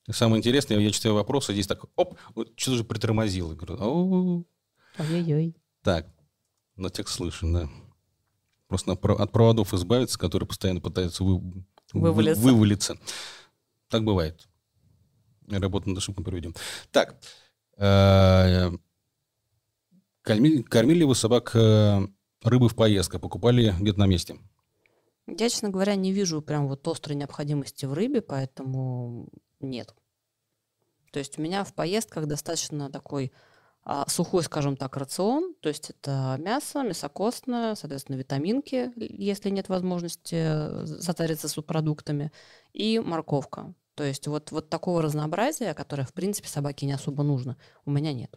[0.09, 2.16] Самое интересное, я читаю вопросы, здесь так, оп,
[2.55, 3.51] что же притормозил?
[3.51, 4.46] Я говорю,
[4.98, 5.57] Ой-ой-ой.
[5.83, 6.07] Так,
[6.77, 7.68] на текст слышен, да.
[8.72, 11.42] Просто от проводов избавиться, которые постоянно пытаются вы,
[11.92, 12.42] вывалиться.
[12.42, 12.96] вывалиться.
[13.88, 14.48] Так бывает.
[15.46, 16.54] Работу над ошибкой проведем.
[16.90, 17.16] Так.
[17.76, 18.70] Э,
[20.22, 22.00] кормили, кормили вы собак э,
[22.42, 23.20] рыбы в поездках?
[23.20, 24.38] Покупали где-то на месте?
[25.26, 29.28] Я, честно говоря, не вижу прям вот острой необходимости в рыбе, поэтому
[29.61, 29.94] нет.
[31.11, 33.32] То есть у меня в поездках достаточно такой
[34.07, 35.55] сухой, скажем так, рацион.
[35.61, 42.33] То есть это мясо, мясокостное, соответственно, витаминки, если нет возможности затариться субпродуктами,
[42.73, 43.75] и морковка.
[43.95, 48.12] То есть вот, вот такого разнообразия, которое, в принципе, собаке не особо нужно, у меня
[48.12, 48.35] нет.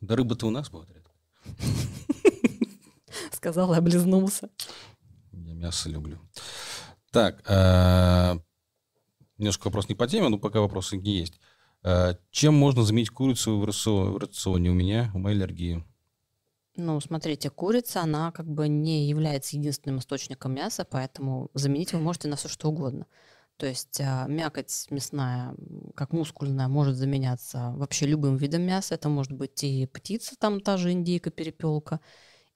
[0.00, 1.12] Да рыба-то у нас будет редко.
[3.32, 4.50] Сказал и облизнулся.
[5.32, 6.18] Я мясо люблю.
[7.10, 8.38] Так, э,
[9.38, 11.40] немножко вопрос не по теме, но пока вопросы не есть.
[11.86, 14.70] Э, чем можно заменить курицу в рационе?
[14.70, 15.84] У меня, у моей аллергии.
[16.74, 22.26] Ну, смотрите, курица, она как бы не является единственным источником мяса, поэтому заменить вы можете
[22.26, 23.06] на все что угодно.
[23.56, 25.54] То есть а, мякоть мясная
[25.94, 28.96] как мускульная, может заменяться вообще любым видом мяса.
[28.96, 32.00] Это может быть и птица, там та же индейка, перепелка,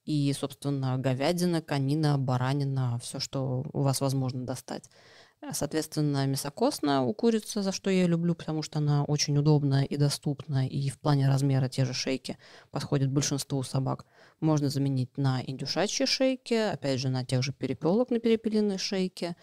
[0.04, 4.90] и, собственно, говядина, конина, баранина, все, что у вас возможно достать.
[5.52, 10.66] Соответственно, мясокосная у курицы, за что я люблю, потому что она очень удобная и доступна,
[10.66, 12.36] и в плане размера те же шейки
[12.70, 14.04] подходят большинству собак.
[14.40, 19.34] Можно заменить на индюшачьи шейки, опять же, на тех же перепелок на перепелиной шейке,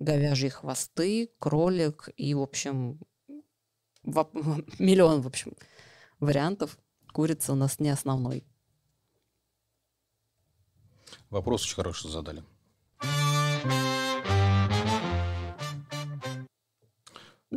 [0.00, 2.98] говяжьи хвосты, кролик и, в общем,
[4.02, 5.54] миллион, в общем,
[6.18, 6.76] вариантов.
[7.12, 8.44] Курица у нас не основной.
[11.30, 12.42] Вопрос очень хороший задали.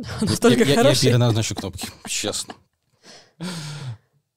[0.20, 1.06] Настолько я, хороший.
[1.06, 2.54] Я переназначу кнопки, честно.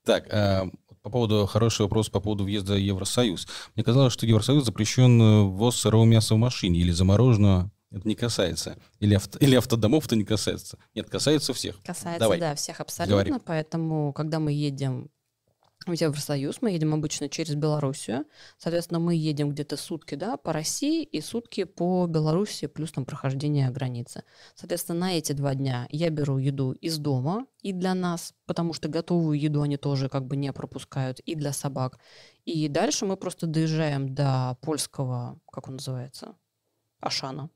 [0.03, 0.69] Так, э,
[1.01, 3.47] по поводу хороший вопрос по поводу въезда в Евросоюз.
[3.75, 7.71] Мне казалось, что Евросоюз запрещен э, ввоз сырого мяса в машине или замороженного.
[7.91, 8.77] Это не касается.
[8.99, 10.77] Или, авто, или автодомов это не касается.
[10.95, 11.75] Нет, касается всех.
[11.83, 12.39] Касается, Давай.
[12.39, 13.23] да, всех абсолютно.
[13.25, 13.43] Говори.
[13.45, 15.09] Поэтому, когда мы едем
[15.85, 18.25] в Евросоюз, мы едем обычно через Белоруссию.
[18.57, 23.69] Соответственно, мы едем где-то сутки да, по России и сутки по Беларуси, плюс там прохождение
[23.71, 24.23] границы.
[24.55, 28.89] Соответственно, на эти два дня я беру еду из дома и для нас, потому что
[28.89, 31.99] готовую еду они тоже как бы не пропускают, и для собак.
[32.45, 36.35] И дальше мы просто доезжаем до польского, как он называется,
[36.99, 37.49] Ашана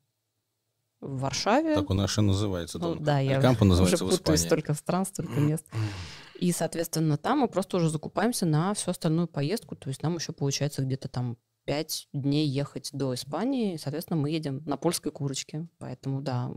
[1.01, 1.75] в Варшаве.
[1.75, 2.79] Так он и называется.
[2.79, 4.47] Ну, да, я Алькампо называется уже в путаю Испании.
[4.47, 5.65] столько стран, столько мест.
[6.39, 9.75] И, соответственно, там мы просто уже закупаемся на всю остальную поездку.
[9.75, 13.77] То есть нам еще получается где-то там пять дней ехать до Испании.
[13.77, 15.67] Соответственно, мы едем на польской курочке.
[15.79, 16.51] Поэтому, да,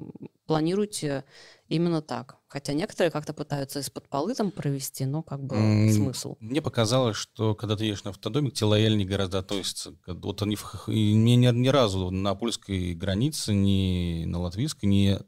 [0.46, 1.24] планируйте
[1.68, 2.36] именно так.
[2.46, 6.36] Хотя некоторые как-то пытаются из-под полы там провести, но как бы М, смысл.
[6.40, 9.94] Мне показалось, что когда ты едешь на автодоме, к тебе лояльнее гораздо относятся.
[10.06, 15.18] Вот они мне ни, ни разу на польской границе, ни на латвийской, ни,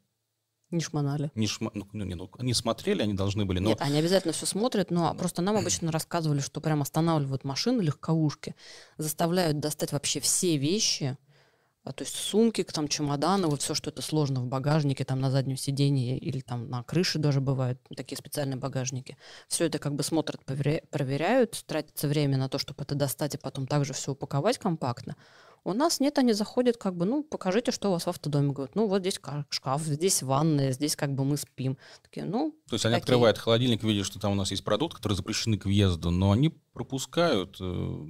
[0.70, 1.30] Не шмонали.
[1.35, 4.46] ни шма- ну, не, ну, они смотрели, они должны были, но Нет, они обязательно все
[4.46, 8.54] смотрят, но просто нам обычно рассказывали, что прям останавливают машины, легковушки,
[8.96, 11.18] заставляют достать вообще все вещи,
[11.83, 15.30] а, то есть сумки, там чемоданы, вот все, что это сложно в багажнике, там на
[15.30, 19.16] заднем сидении или там на крыше даже бывают такие специальные багажники.
[19.48, 23.66] Все это как бы смотрят, проверяют, тратится время на то, чтобы это достать и потом
[23.66, 25.16] также все упаковать компактно.
[25.64, 28.52] У нас нет, они заходят как бы, ну, покажите, что у вас в автодоме.
[28.52, 31.76] Говорят, ну, вот здесь ка- шкаф, здесь ванная, здесь как бы мы спим.
[32.02, 33.02] Такие, ну, То есть они Окей.
[33.02, 36.48] открывают холодильник, видят, что там у нас есть продукты, которые запрещены к въезду, но они
[36.72, 38.06] пропускают, э,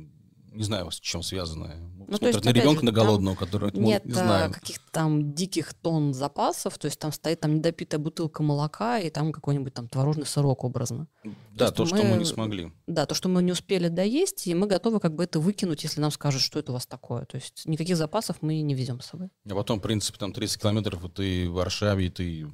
[0.52, 1.76] не знаю, с чем связано.
[1.96, 4.52] Ну, то Смотрят есть, на ребенка, же, на голодного, который нет не а, знаю.
[4.52, 9.32] каких-то там диких тонн запасов, то есть там стоит там недопитая бутылка молока и там
[9.32, 11.06] какой-нибудь там творожный сырок образно.
[11.54, 12.72] Да, есть то, что мы мы- не смогли.
[12.86, 16.00] Да, то, что мы не успели доесть, и мы готовы как бы это выкинуть, если
[16.00, 17.24] нам скажут, что это у вас такое.
[17.26, 19.30] То есть никаких запасов мы не везем с собой.
[19.48, 22.46] А потом, в принципе, там 30 километров, и ты в Варшаве, и ты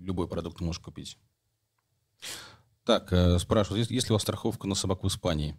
[0.00, 1.18] любой продукт можешь купить.
[2.84, 5.56] Так, э, спрашивают, есть, ли у вас страховка на собак в Испании?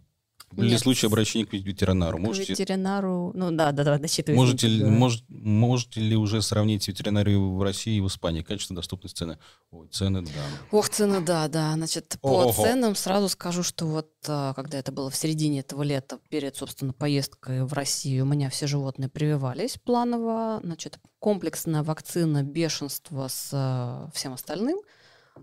[0.52, 0.80] Были ли Нет.
[0.80, 2.18] случаи обращения к ветеринару?
[2.18, 3.32] К Можете, ветеринару...
[3.34, 4.38] Ну да, да, да, досчитывай.
[4.38, 8.42] можете, ли- мож- можете ли уже сравнить ветеринарию в России и в Испании?
[8.42, 9.38] Качество, доступность, цены?
[9.72, 10.30] Ой, цены, да.
[10.70, 11.72] Ох, цены, да, да.
[11.74, 12.52] Значит, по Ого.
[12.52, 16.92] ценам сразу скажу, что вот а, когда это было в середине этого лета, перед, собственно,
[16.92, 20.60] поездкой в Россию, у меня все животные прививались планово.
[20.62, 24.78] Значит, комплексная вакцина бешенства с а, всем остальным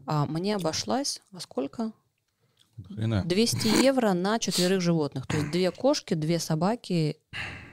[0.07, 1.91] а, мне обошлась во сколько?
[2.87, 3.23] Хрена.
[3.25, 5.27] 200 евро на четверых животных.
[5.27, 7.17] То есть две кошки, две собаки,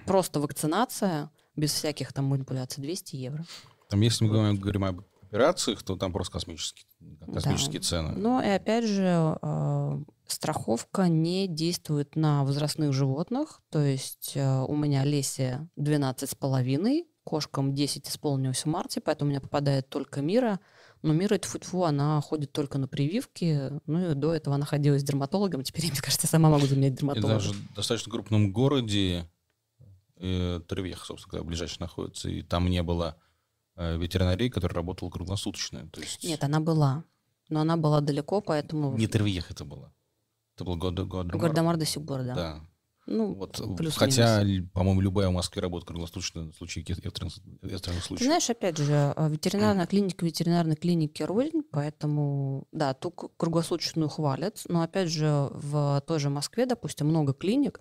[0.07, 3.45] просто вакцинация, без всяких там манипуляций, 200 евро.
[3.89, 6.87] Там, если мы говорим, говорим об операциях, то там просто космические,
[7.33, 7.87] космические Да.
[7.87, 8.13] цены.
[8.17, 13.63] Но и опять же, э, страховка не действует на возрастных животных.
[13.71, 19.41] То есть э, у меня Леся 12,5, кошкам 10 исполнилось в марте, поэтому у меня
[19.41, 20.59] попадает только Мира.
[21.03, 23.73] Но Мира, тьфу она ходит только на прививки.
[23.87, 25.63] Ну и до этого она ходила с дерматологом.
[25.63, 27.35] Теперь, мне кажется, я сама могу заменять И дерматолога.
[27.35, 29.31] даже в достаточно крупном городе,
[30.17, 33.17] э, Тревех, собственно говоря, ближайший находится, и там не было
[33.77, 35.89] э, ветеринарии, которая работала круглосуточно.
[35.89, 37.05] То есть Нет, она была.
[37.49, 38.97] Но она была далеко, поэтому...
[38.97, 39.93] не Тревех это было.
[40.55, 42.35] Это был год Гардемар до сих пор, да.
[42.35, 42.61] Да.
[43.11, 43.97] Ну, Вот, плюс-минус.
[43.97, 48.27] хотя, по-моему, любая в Москве работает круглосуточно в случае экстренных, экстренных Ты случаев.
[48.27, 54.83] знаешь, опять же, э, ветеринарная клиника ветеринарной клиники рознь, поэтому, да, ту круглосуточную хвалят, но,
[54.83, 57.81] опять же, в той же Москве, допустим, много клиник,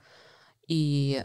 [0.68, 1.24] и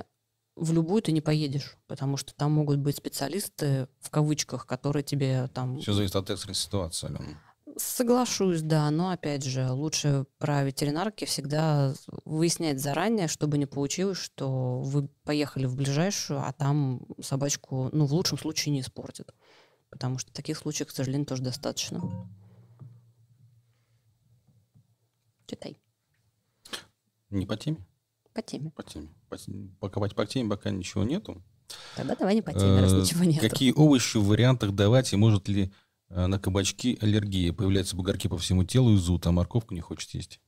[0.56, 5.48] в любую ты не поедешь, потому что там могут быть специалисты, в кавычках, которые тебе
[5.48, 5.80] там...
[5.80, 7.40] Все зависит от экстренной ситуации, Алена.
[7.76, 11.92] Соглашусь, да, но, опять же, лучше про ветеринарки всегда
[12.24, 18.12] выяснять заранее, чтобы не получилось, что вы поехали в ближайшую, а там собачку, ну, в
[18.12, 19.34] лучшем случае не испортят.
[19.90, 22.00] Потому что таких случаев, к сожалению, тоже достаточно.
[25.46, 25.76] Читай.
[27.30, 27.84] Не по теме?
[28.32, 28.70] По теме.
[28.70, 29.08] По теме.
[29.28, 29.36] По,
[29.80, 31.42] пока по, теме пока ничего нету.
[31.96, 33.40] Тогда давай не по теме, раз Э, ничего нет.
[33.40, 35.72] Какие овощи в вариантах давать и может ли
[36.14, 37.52] на кабачки аллергия?
[37.52, 40.40] Появляются бугорки по всему телу и зуд, а морковку не хочет есть.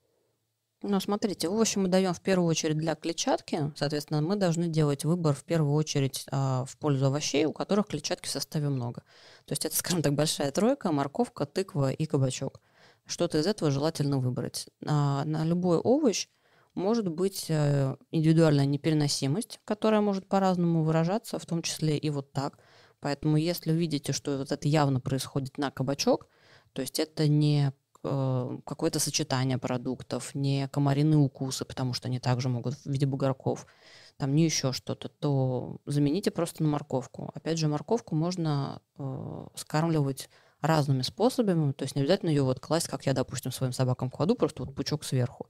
[0.82, 3.72] Ну, смотрите, овощи мы даем в первую очередь для клетчатки.
[3.76, 8.28] Соответственно, мы должны делать выбор в первую очередь а, в пользу овощей, у которых клетчатки
[8.28, 9.02] в составе много.
[9.46, 12.60] То есть это, скажем так, большая тройка, морковка, тыква и кабачок.
[13.06, 14.68] Что-то из этого желательно выбрать.
[14.86, 16.28] А, на любой овощ
[16.74, 22.58] может быть э, индивидуальная непереносимость, которая может по-разному выражаться, в том числе и вот так.
[23.06, 26.26] Поэтому если видите, что вот это явно происходит на кабачок,
[26.72, 32.48] то есть это не э, какое-то сочетание продуктов, не комариные укусы, потому что они также
[32.48, 33.68] могут в виде бугорков,
[34.16, 37.30] там не еще что-то, то замените просто на морковку.
[37.32, 40.28] Опять же, морковку можно э, скармливать
[40.60, 44.34] разными способами, то есть не обязательно ее вот класть, как я, допустим, своим собакам кладу,
[44.34, 45.46] просто вот пучок сверху.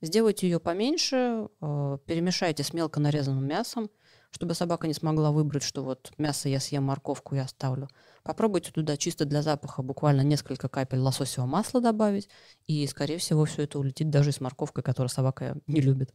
[0.00, 3.90] Сделайте ее поменьше, э, перемешайте с мелко нарезанным мясом,
[4.34, 7.88] чтобы собака не смогла выбрать, что вот мясо я съем, морковку я оставлю.
[8.24, 12.28] Попробуйте туда чисто для запаха буквально несколько капель лососевого масла добавить,
[12.66, 16.12] и, скорее всего, все это улетит даже с морковкой, которую собака не любит.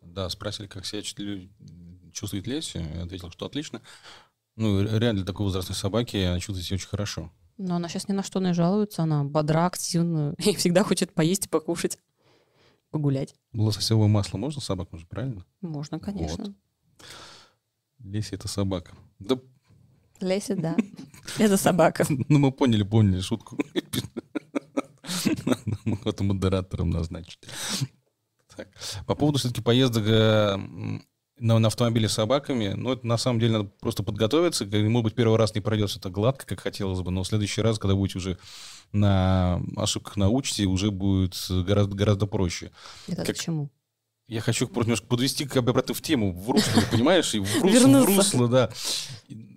[0.00, 1.02] Да, спросили, как себя
[2.12, 2.78] чувствует Леся.
[2.78, 3.82] Я ответил, что отлично.
[4.54, 7.32] Ну, реально для такой возрастной собаки она чувствует себя очень хорошо.
[7.56, 11.46] Но она сейчас ни на что не жалуется, она бодра, активна и всегда хочет поесть
[11.46, 11.98] и покушать,
[12.92, 13.34] погулять.
[13.52, 15.44] Лососевое масло можно собакам же, правильно?
[15.60, 16.44] Можно, конечно.
[16.44, 16.54] Вот.
[18.08, 18.92] Леся это собака.
[19.18, 19.38] Да,
[20.20, 20.76] Леся, да.
[21.38, 22.06] Это собака.
[22.28, 23.58] ну мы поняли, поняли шутку.
[26.04, 27.38] Это модератором назначить.
[28.56, 28.68] Так.
[29.06, 30.56] По поводу все-таки поездок э,
[31.38, 34.64] на, на автомобиле с собаками, ну, это на самом деле надо просто подготовиться.
[34.64, 37.78] Может быть, первый раз не пройдет это гладко, как хотелось бы, но в следующий раз,
[37.78, 38.38] когда будете уже
[38.92, 42.72] на ошибках научите, уже будет гораздо, гораздо проще.
[43.06, 43.70] Это Как- к чему?
[44.28, 47.34] Я хочу просто немножко подвести как бы обратно в тему, в русло, понимаешь?
[47.34, 48.70] И в русло, в русло, да.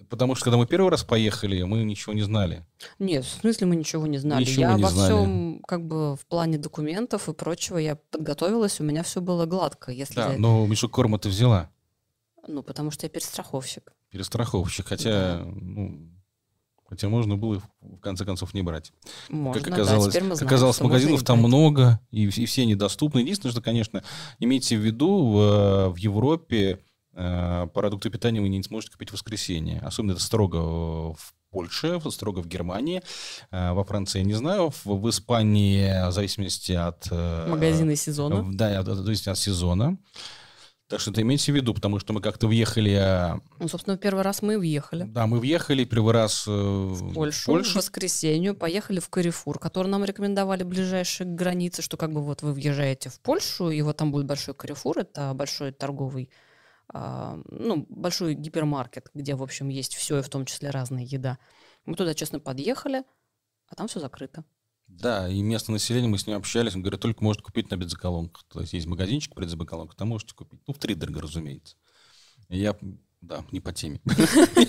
[0.09, 2.65] Потому что когда мы первый раз поехали, мы ничего не знали.
[2.99, 4.41] Нет, в смысле мы ничего не знали.
[4.41, 5.13] Ничего я не во знали.
[5.13, 9.91] всем, как бы в плане документов и прочего, я подготовилась, у меня все было гладко.
[9.91, 11.69] Если Да, я- но мешок корма ты взяла.
[12.47, 13.93] Ну, потому что я перестраховщик.
[14.09, 16.09] Перестраховщик, хотя, ну,
[16.91, 18.91] хотя можно было в конце концов не брать.
[19.29, 21.47] Можно, как да, оказалось, теперь мы как знаем, оказалось магазинов там брать.
[21.47, 23.19] много, и, и все недоступны.
[23.19, 24.03] Единственное, что, конечно,
[24.39, 26.79] имейте в виду, в, в Европе
[27.13, 29.79] э, продукты питания вы не сможете купить в воскресенье.
[29.79, 33.01] Особенно это строго в Польше, строго в Германии.
[33.51, 34.69] Э, Во Франции я не знаю.
[34.69, 37.07] В, в Испании, в зависимости от...
[37.09, 38.45] э, Магазины сезона.
[38.53, 39.97] Да, от- зависит от сезона.
[40.91, 42.91] Так что это имейте в виду, потому что мы как-то въехали...
[42.91, 45.03] э, Ну, собственно, первый раз мы въехали.
[45.03, 49.87] Да, мы въехали первый раз э, в в Польшу, в воскресенью, поехали в Карифур, который
[49.87, 53.97] нам рекомендовали ближайший к границе, что как бы вот вы въезжаете в Польшу, и вот
[53.97, 56.29] там будет большой Карифур, это большой торговый,
[56.93, 61.37] а, ну, большой гипермаркет, где, в общем, есть все, и в том числе разная еда.
[61.85, 63.03] Мы туда, честно, подъехали,
[63.69, 64.43] а там все закрыто.
[64.99, 68.43] Да, и местное население, мы с ним общались, он говорит, только может купить на бензоколонках.
[68.49, 70.59] То есть есть магазинчик при бензоколонках, там можете купить.
[70.67, 71.75] Ну, в три дорого, разумеется.
[72.49, 72.77] Я,
[73.22, 74.01] да, не по теме.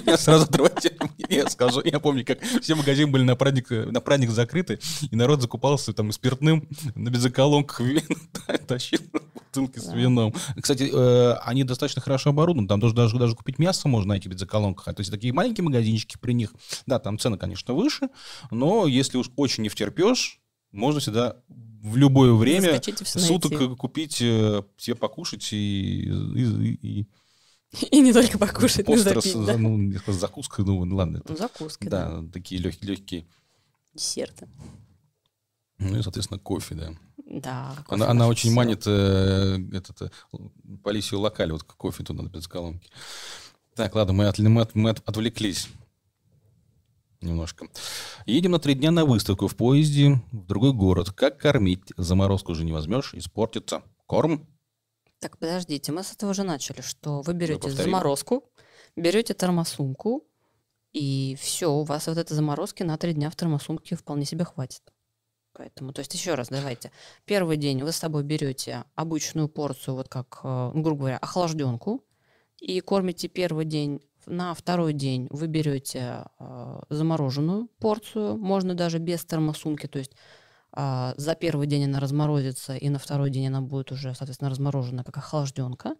[0.06, 0.96] Я сразу отрывайте,
[1.28, 1.80] я скажу.
[1.84, 4.78] Я помню, как все магазины были на праздник, на праздник закрыты,
[5.10, 7.80] и народ закупался там спиртным на бензоколонках
[8.66, 9.00] тащил
[9.34, 10.34] бутылки с вином.
[10.60, 14.30] Кстати, э, они достаточно хорошо оборудованы, там даже, даже, даже купить мясо можно на этих
[14.30, 14.88] бензоколонках.
[14.88, 16.52] А То есть такие маленькие магазинчики при них,
[16.86, 18.10] да, там цены, конечно, выше,
[18.50, 20.40] но если уж очень не втерпешь,
[20.72, 23.66] можно всегда в любое время суток найти.
[23.72, 27.08] э, купить э, себе покушать и, и, и-
[27.90, 29.56] И не только покушать, и остро, запить, да?
[29.56, 32.20] ну, закуска, ну ладно, это, Ну, закуски, да.
[32.20, 33.26] да, такие легкие, легкие.
[33.94, 34.48] Десерты.
[35.78, 36.92] Ну и, соответственно, кофе, да.
[37.26, 37.74] Да.
[37.86, 40.10] кофе Она, она очень манит э, этот, э,
[40.82, 42.90] полисию локаль, вот кофе туда на бензоколонке.
[43.74, 45.68] Так, ладно, мы, от- мы, от- мы от- отвлеклись
[47.22, 47.66] немножко.
[48.26, 51.10] Едем на три дня на выставку в поезде в другой город.
[51.12, 51.80] Как кормить?
[51.96, 53.82] Заморозку уже не возьмешь, испортится.
[54.06, 54.46] Корм?
[55.22, 58.42] Так, подождите, мы с этого же начали, что вы берете заморозку,
[58.96, 60.26] берете термосумку,
[60.92, 64.82] и все, у вас вот этой заморозки на три дня в термосумке вполне себе хватит.
[65.52, 66.90] Поэтому, то есть еще раз, давайте.
[67.24, 72.04] Первый день вы с собой берете обычную порцию, вот как, э, грубо говоря, охлажденку,
[72.58, 74.00] и кормите первый день.
[74.26, 80.16] На второй день вы берете э, замороженную порцию, можно даже без термосумки, то есть
[80.72, 85.04] а, за первый день она разморозится, и на второй день она будет уже, соответственно, разморожена
[85.04, 85.96] как охлажденка.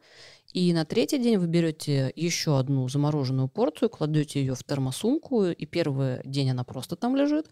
[0.53, 5.67] И на третий день вы берете еще одну замороженную порцию, кладете ее в термосумку, и
[5.67, 7.49] первый день она просто там лежит,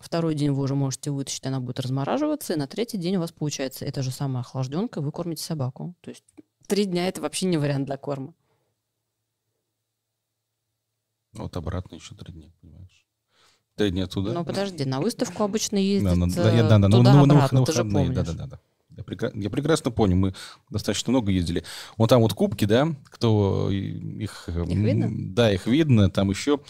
[0.00, 3.32] Второй день вы уже можете вытащить, она будет размораживаться, и на третий день у вас
[3.32, 5.94] получается эта же самая охлажденка, вы кормите собаку.
[6.00, 6.24] То есть
[6.66, 8.34] три дня это вообще не вариант для корма.
[11.32, 13.06] Вот обратно еще три дня, понимаешь?
[13.80, 14.32] Три дня туда.
[14.34, 17.34] Ну подожди, на выставку обычно ездят Да, на- да, да, да, ну, туда ну, на
[17.34, 18.14] обратно, выход- ты же помнишь.
[18.14, 18.60] да, да, да, да.
[18.94, 20.34] Я, прекра- я прекрасно понял, мы
[20.68, 21.64] достаточно много ездили.
[21.96, 24.44] Вот там вот кубки, да, кто их...
[24.48, 25.08] м, видно?
[25.34, 26.60] Да, их видно, там еще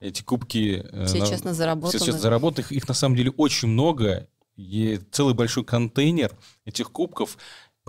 [0.00, 0.84] эти кубки...
[0.92, 1.98] э, Все на- честно заработаны.
[1.98, 2.70] Все сейчас заработают.
[2.70, 4.28] Их, их на самом деле очень много.
[4.56, 6.30] И целый большой контейнер
[6.66, 7.38] этих кубков.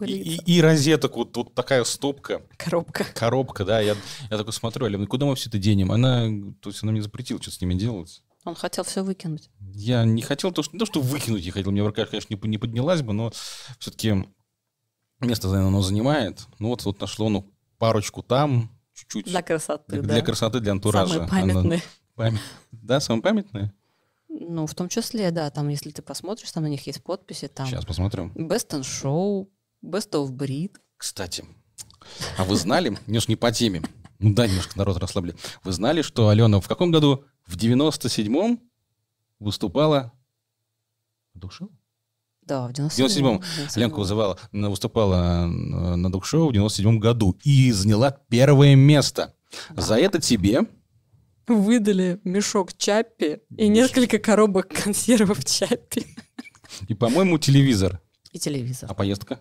[0.02, 3.06] И, и- и розеток, вот, вот такая стопка, Коробка.
[3.14, 3.82] коробка, да.
[3.82, 3.98] Я,
[4.32, 5.92] я такой смотрю, Алена, куда мы все это денем?
[5.92, 6.28] Она,
[6.62, 8.22] то есть она мне запретила что-то с ними делать.
[8.46, 9.50] Он хотел все выкинуть.
[9.74, 12.34] Я не хотел то, что, не то, что выкинуть я хотел, мне в руках, конечно,
[12.34, 13.32] не, не поднялась бы, но
[13.80, 14.24] все-таки
[15.20, 16.46] место, наверное, оно занимает.
[16.60, 19.26] Ну вот, вот нашло, ну, парочку там, чуть-чуть.
[19.26, 20.14] Для красоты, для, да.
[20.14, 21.14] для красоты, для антуража.
[21.14, 21.84] Самые Она- памятные.
[22.16, 22.42] память-
[22.72, 23.74] Да, самые памятные?
[24.30, 27.66] Ну, в том числе, да, там, если ты посмотришь, там на них есть подписи, там
[27.66, 28.32] Сейчас посмотрим.
[28.36, 29.48] Best in Show,
[29.84, 30.76] Best of Breed.
[30.98, 31.46] Кстати,
[32.38, 33.82] а вы знали, немножко не по теме,
[34.20, 35.36] ну да, немножко народ расслабили.
[35.64, 37.26] Вы знали, что Алена в каком году?
[37.46, 38.60] В 97-м
[39.40, 40.12] выступала...
[41.34, 41.70] Душу?
[42.42, 43.42] Да, в 97-м 97-м.
[43.76, 49.36] Ленка вызывала, выступала э, на док-шоу в 97 году и заняла первое место.
[49.76, 50.62] За это тебе
[51.48, 56.06] Выдали мешок Чаппи и несколько коробок консервов Чаппи.
[56.88, 58.02] и, по-моему, телевизор.
[58.32, 58.90] И телевизор.
[58.92, 59.40] А поездка?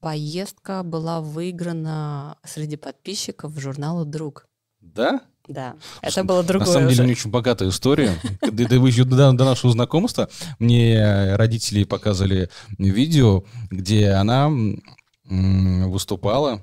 [0.00, 4.46] Поездка была выиграна среди подписчиков журнала «Друг».
[4.80, 5.22] Да?
[5.46, 8.18] Да, это было другое На самом деле, у нее очень богатая история.
[8.42, 10.28] Еще до, нашего знакомства
[10.58, 14.50] мне родители показывали видео, где она
[15.24, 16.62] выступала.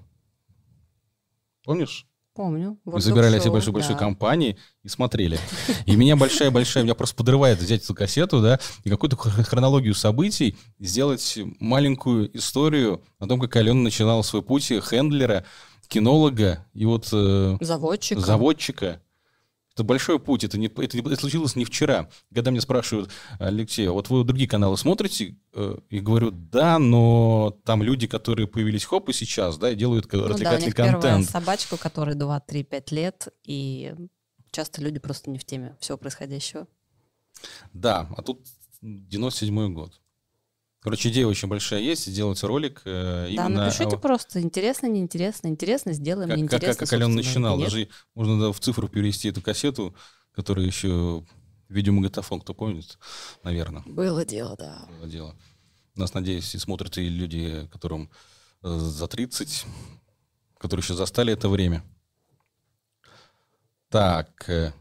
[1.64, 2.08] Помнишь?
[2.34, 2.80] Помню.
[2.86, 4.00] Мы все Show, большой-большой да.
[4.00, 5.38] компании и смотрели.
[5.86, 10.56] И меня большая-большая, меня просто подрывает взять эту кассету, да, и какую-то хр- хронологию событий,
[10.80, 15.44] сделать маленькую историю о том, как Алена начинала свой путь хендлера,
[15.92, 18.18] кинолога и вот э, Заводчик.
[18.20, 19.02] заводчика.
[19.74, 22.10] Это большой путь, это, не, это, случилось не вчера.
[22.34, 25.38] Когда меня спрашивают, Алексей, а вот вы другие каналы смотрите?
[25.54, 30.12] Э, И говорю, да, но там люди, которые появились хоп и сейчас, да, и делают
[30.12, 31.30] Ну да, у развлекательный них контент.
[31.30, 33.96] собачка, у которой 2-3-5 лет, и
[34.52, 36.68] часто люди просто не в теме всего происходящего.
[37.74, 38.46] Да, а тут
[38.82, 40.02] 97 год.
[40.82, 43.66] Короче, идея очень большая есть, сделать ролик э, Да, именно...
[43.66, 46.68] напишите о- просто, интересно, неинтересно, интересно, сделаем, как, как, неинтересно.
[46.74, 47.58] как, как Алена собственно, начинал.
[47.58, 47.70] нет.
[47.70, 49.96] Даже можно да, в цифру перевести эту кассету,
[50.34, 51.24] которая еще
[51.70, 52.98] видеомагнитофон, кто помнит,
[53.44, 53.84] наверное.
[53.86, 54.88] Было дело, да.
[54.90, 55.36] было дело.
[55.96, 58.10] Нас, надеюсь, и смотрят и люди, которым
[58.64, 59.66] э, за 30,
[60.58, 61.84] которые еще застали это время.
[63.90, 64.74] Так, э,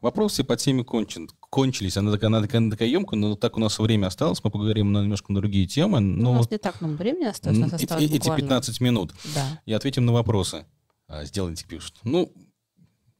[0.00, 1.96] вопросы по теме кончен, кончились.
[1.96, 4.42] Она такая, она, такая, она такая емкая, но так у нас время осталось.
[4.42, 6.00] Мы поговорим на немножко на другие темы.
[6.00, 8.80] Ну, Но у нас не так много времени осталось, у нас осталось эти буквально- 15
[8.80, 9.12] минут.
[9.34, 9.60] Да.
[9.66, 10.64] И ответим на вопросы.
[11.08, 11.96] А, сделайте, пишут.
[12.04, 12.32] Ну,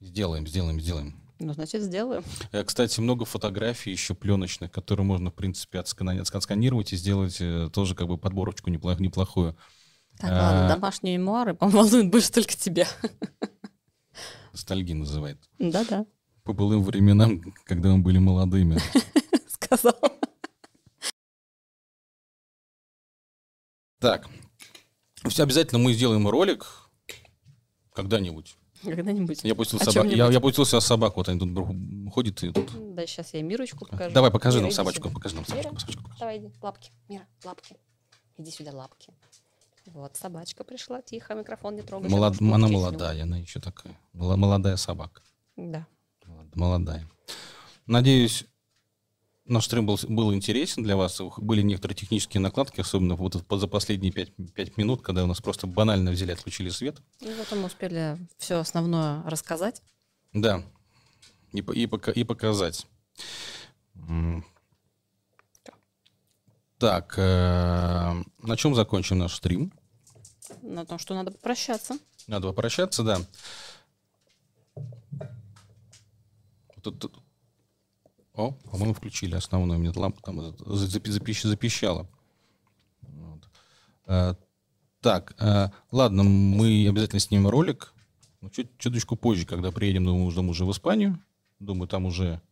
[0.00, 1.20] сделаем, сделаем, сделаем.
[1.40, 2.22] Ну, значит, сделаем.
[2.52, 7.68] Э, Кстати, много фотографий еще пленочных, которые можно, в принципе, отскана- отсканировать и сделать э,
[7.72, 9.56] тоже как бы подборочку неплох- неплохую.
[10.18, 10.34] Так, А.
[10.34, 12.86] ладно, домашние мемуары, по-моему, волнуют больше только тебя.
[14.52, 15.38] Ностальгия называет.
[15.58, 16.04] Да-да,
[16.44, 18.78] По былым временам, когда мы были молодыми.
[19.48, 19.94] сказал.
[23.98, 24.26] Так,
[25.28, 26.66] все обязательно мы сделаем ролик
[27.92, 28.56] когда-нибудь.
[28.82, 29.44] Когда-нибудь.
[29.44, 30.10] Я пустил О собак.
[30.10, 31.14] Я, я пустил себя собак.
[31.16, 31.50] Вот они тут
[32.14, 32.94] ходят и тут.
[32.94, 34.14] Да, сейчас я Мирочку покажу.
[34.14, 35.02] Давай, покажи Мира, нам собачку.
[35.08, 35.14] сюда.
[35.14, 35.80] Покажи нам Мира, собачку.
[35.80, 36.18] собачку покажи.
[36.20, 36.90] Давай, иди, лапки.
[37.10, 37.76] Мира, лапки.
[38.38, 39.12] Иди сюда, лапки.
[39.84, 42.08] Вот, собачка пришла, тихо, микрофон не трогай.
[42.08, 43.98] Молод- Она молодая, она еще такая.
[44.14, 45.20] Мол- Молодая собака.
[45.56, 45.86] Да.
[46.54, 47.08] Молод- Молодая.
[47.86, 48.44] Надеюсь,
[49.44, 51.20] наш стрим был, был интересен для вас.
[51.38, 55.66] Были некоторые технические накладки, особенно вот за последние пять, пять минут, когда у нас просто
[55.66, 57.00] банально взяли, отключили свет.
[57.20, 59.82] Ну, вот мы успели все основное рассказать.
[60.32, 60.62] Да.
[61.52, 62.86] И, и, пока- и показать.
[66.78, 69.72] Так, э, на чем закончим наш стрим?
[70.62, 71.98] На том, что надо попрощаться.
[72.26, 73.20] Надо попрощаться, да.
[76.82, 77.18] Тут- тут-
[78.34, 79.78] О, по-моему, включили основную.
[79.80, 82.08] Мне лампа там запи- запищ- запищала.
[83.02, 83.48] Вот.
[84.06, 84.34] Э,
[85.02, 87.94] Так, э, ладно, мы обязательно снимем ролик.
[88.42, 91.18] Ну, чуть, чуточку позже, когда приедем, думаю, уже, уже в Испанию.
[91.58, 92.42] Думаю, там уже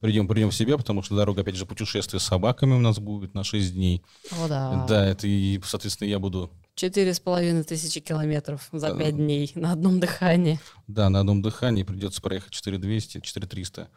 [0.00, 3.34] придем, придем в себя, потому что дорога, опять же, путешествие с собаками у нас будет
[3.34, 4.02] на 6 дней.
[4.32, 4.86] О, да.
[4.88, 9.72] Да, это и, соответственно, я буду Четыре с половиной тысячи километров за пять дней на
[9.72, 10.58] одном дыхании.
[10.88, 13.88] Да, на одном дыхании придется проехать 4200, 4300.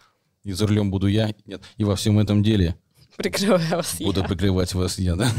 [0.44, 1.34] И за рулем буду я.
[1.46, 1.64] Нет.
[1.78, 2.76] И во всем этом деле
[3.16, 4.28] Прикрываю вас буду я.
[4.28, 5.32] прикрывать вас я, да?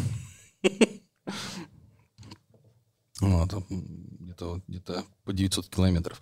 [3.20, 4.80] Вот, где-то где
[5.24, 6.20] по 900 километров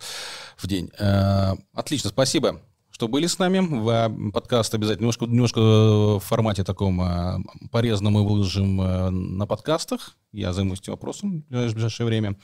[0.57, 0.89] в день.
[0.99, 2.61] Э, Отлично, спасибо,
[2.97, 3.59] что были с нами.
[3.91, 7.37] Э, Подкаст обязательно немножко, немножко в формате таком э,
[7.69, 10.17] порезанном мы выложим э, на подкастах.
[10.31, 12.39] Я займусь этим вопросом в ближайшее время.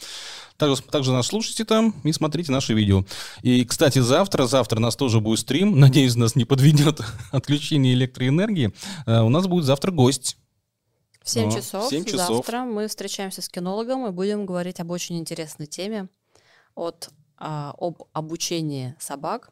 [0.58, 3.04] Также, также нас слушайте там и смотрите наши видео.
[3.42, 5.80] И, кстати, завтра, завтра у нас тоже будет стрим.
[5.80, 7.02] Надеюсь, нас не подведет
[7.32, 8.76] отключение электроэнергии.
[9.08, 10.38] Э, У нас будет завтра гость.
[11.24, 12.28] В 7 О, в часов 7 часов.
[12.28, 16.10] завтра мы встречаемся с кинологом и будем говорить об очень интересной теме
[16.76, 19.50] от, а, об обучении собак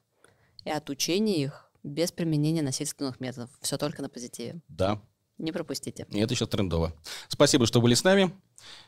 [0.66, 3.50] и от учения их без применения насильственных методов.
[3.62, 4.62] Все только на позитиве.
[4.68, 5.02] Да,
[5.38, 6.06] Не пропустите.
[6.12, 6.94] и это сейчас трендово.
[7.28, 8.32] Спасибо, что были с нами.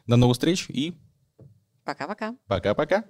[0.06, 0.94] До новых встреч и
[1.84, 2.36] Пока-пока.
[2.48, 3.04] пока-пока.